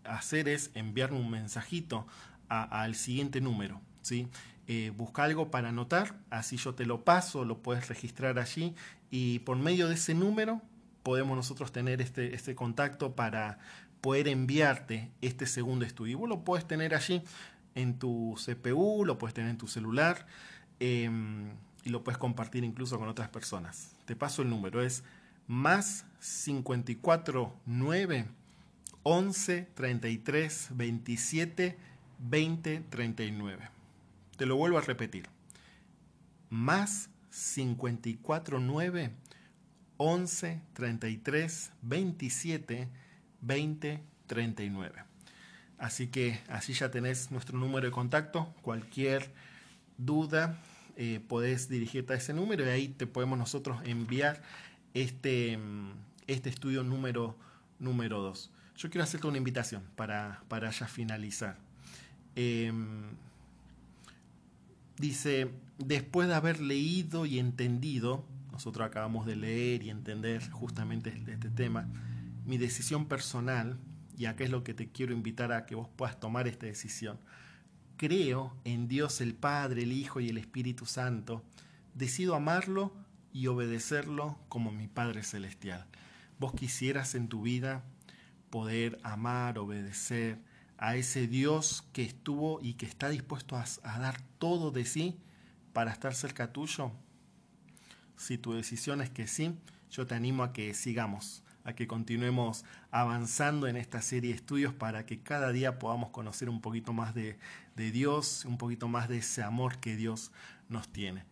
hacer 0.05 0.49
es 0.49 0.71
enviarme 0.75 1.19
un 1.19 1.31
mensajito 1.31 2.07
al 2.49 2.95
siguiente 2.95 3.43
número. 3.43 3.83
¿sí? 4.01 4.29
Eh, 4.71 4.93
busca 4.95 5.25
algo 5.25 5.51
para 5.51 5.71
anotar, 5.71 6.19
así 6.29 6.59
yo 6.59 6.75
te 6.75 6.85
lo 6.85 7.03
paso, 7.03 7.45
lo 7.47 7.63
puedes 7.63 7.89
registrar 7.89 8.39
allí 8.39 8.75
y 9.11 9.39
por 9.41 9.57
medio 9.57 9.89
de 9.89 9.95
ese 9.95 10.15
número 10.15 10.61
podemos 11.03 11.35
nosotros 11.35 11.73
tener 11.73 12.03
este, 12.03 12.35
este 12.35 12.55
contacto 12.55 13.17
para 13.17 13.59
poder 14.03 14.29
enviarte 14.29 15.11
este 15.23 15.47
segundo 15.47 15.87
estudio. 15.87 16.19
Vos 16.19 16.29
lo 16.29 16.45
puedes 16.45 16.67
tener 16.67 16.95
allí 16.95 17.23
en 17.75 17.99
tu 17.99 18.37
CPU, 18.45 19.07
lo 19.07 19.17
puedes 19.17 19.33
tener 19.33 19.51
en 19.51 19.57
tu 19.57 19.69
celular. 19.69 20.27
Em, 20.81 21.51
y 21.85 21.91
lo 21.91 22.05
puedes 22.05 22.19
compartir 22.19 22.65
incluso 22.65 22.99
con 22.99 23.09
otras 23.09 23.29
personas. 23.29 23.97
Te 24.05 24.15
paso 24.15 24.43
el 24.43 24.51
número, 24.51 24.83
es 24.83 25.03
más 25.47 26.05
54 26.21 27.55
9 27.65 28.27
11 29.03 29.69
33 29.75 30.69
27 30.73 31.79
20 32.19 32.81
39. 32.91 33.78
Te 34.39 34.47
lo 34.47 34.57
vuelvo 34.57 34.79
a 34.79 34.81
repetir. 34.83 35.29
Más 36.49 37.11
54 37.31 38.61
9 38.61 39.11
11 39.97 40.63
33 40.75 41.73
27 41.83 42.89
20 43.41 44.03
39. 44.29 45.03
Así 45.77 46.07
que 46.07 46.41
así 46.49 46.73
ya 46.73 46.93
tenés 46.93 47.33
nuestro 47.33 47.59
número 47.59 47.87
de 47.87 47.91
contacto. 47.91 48.55
Cualquier 48.63 49.29
duda, 49.97 50.57
eh, 50.97 51.21
podés 51.27 51.69
dirigirte 51.69 52.13
a 52.13 52.17
ese 52.17 52.33
número 52.33 52.65
y 52.65 52.69
ahí 52.69 52.89
te 52.89 53.09
podemos 53.09 53.41
nosotros 53.41 53.81
enviar 53.85 54.41
este, 54.95 55.59
mm, 55.59 55.91
este 56.29 56.49
estudio 56.49 56.85
número 56.85 57.37
2. 57.81 58.51
Yo 58.77 58.89
quiero 58.89 59.03
hacerte 59.03 59.27
una 59.27 59.39
invitación 59.39 59.83
para, 59.97 60.45
para 60.47 60.71
ya 60.71 60.87
finalizar. 60.87 61.59
Em, 62.37 63.03
dice, 64.99 65.51
después 65.79 66.29
de 66.29 66.35
haber 66.35 66.61
leído 66.61 67.27
y 67.27 67.39
entendido, 67.39 68.25
nosotros 68.53 68.87
acabamos 68.87 69.27
de 69.27 69.37
leer 69.37 69.83
y 69.83 69.91
entender 69.91 70.51
justamente 70.51 71.11
este, 71.11 71.33
este 71.35 71.51
tema, 71.51 71.89
mi 72.45 72.59
decisión 72.59 73.07
personal, 73.07 73.79
y 74.17 74.27
acá 74.27 74.45
es 74.45 74.51
lo 74.51 74.65
que 74.65 74.75
te 74.75 74.91
quiero 74.91 75.13
invitar 75.13 75.53
a 75.53 75.65
que 75.65 75.75
vos 75.75 75.89
puedas 75.97 76.19
tomar 76.19 76.49
esta 76.49 76.67
decisión, 76.67 77.19
creo 77.97 78.57
en 78.65 78.89
Dios 78.89 79.21
el 79.21 79.35
Padre, 79.35 79.83
el 79.83 79.93
Hijo 79.93 80.21
y 80.21 80.29
el 80.29 80.39
Espíritu 80.39 80.87
Santo, 80.87 81.43
decido 81.95 82.35
amarlo 82.35 82.93
y 83.33 83.47
obedecerlo 83.47 84.39
como 84.49 84.73
mi 84.73 84.89
Padre 84.89 85.23
Celestial. 85.23 85.87
Vos 86.39 86.53
quisieras 86.55 87.15
en 87.15 87.29
tu 87.29 87.43
vida 87.43 87.85
poder 88.51 88.99
amar, 89.03 89.59
obedecer 89.59 90.39
a 90.79 90.97
ese 90.97 91.27
Dios 91.27 91.85
que 91.93 92.03
estuvo 92.03 92.61
y 92.63 92.75
que 92.75 92.87
está 92.87 93.09
dispuesto 93.09 93.57
a, 93.57 93.99
dar 93.99 94.21
todo 94.39 94.71
de 94.71 94.85
sí 94.85 95.19
para 95.73 95.93
estar 95.93 96.15
cerca 96.15 96.53
tuyo. 96.53 96.93
Si 98.17 98.39
tu 98.39 98.53
decisión 98.53 99.01
es 99.01 99.11
que 99.11 99.27
sí, 99.27 99.55
yo 99.91 100.07
te 100.07 100.15
animo 100.15 100.43
a 100.43 100.53
que 100.53 100.75
sigamos 100.75 101.43
a 101.65 101.75
que 101.75 101.87
continuemos 101.87 102.65
avanzando 102.91 103.67
en 103.67 103.77
esta 103.77 104.01
serie 104.01 104.31
de 104.31 104.37
estudios 104.37 104.73
para 104.73 105.05
que 105.05 105.21
cada 105.21 105.53
día 105.53 105.79
podamos 105.79 106.09
conocer 106.09 106.49
un 106.49 106.63
poquito 106.63 106.95
más 106.95 107.15
de, 107.15 107.37
Dios, 107.77 108.47
un 108.47 108.57
poquito 108.57 108.89
más 108.89 109.07
de 109.11 109.19
ese 109.19 109.43
amor 109.43 109.79
que 109.79 109.95
Dios 109.95 110.33
nos 110.71 110.89
tiene. 110.89 111.25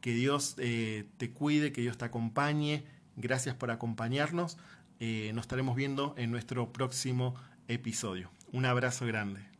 Que 0.00 0.14
Dios 0.14 0.54
eh, 0.56 1.04
te 1.18 1.30
cuide, 1.30 1.72
que 1.72 1.82
Dios 1.82 1.98
te 1.98 2.06
acompañe. 2.06 2.86
Gracias 3.16 3.54
por 3.54 3.70
acompañarnos. 3.70 4.56
Eh, 4.98 5.30
nos 5.34 5.42
estaremos 5.42 5.76
viendo 5.76 6.14
en 6.16 6.30
nuestro 6.30 6.72
próximo 6.72 7.34
episodio. 7.68 8.30
Un 8.52 8.66
abrazo 8.66 9.06
grande. 9.06 9.51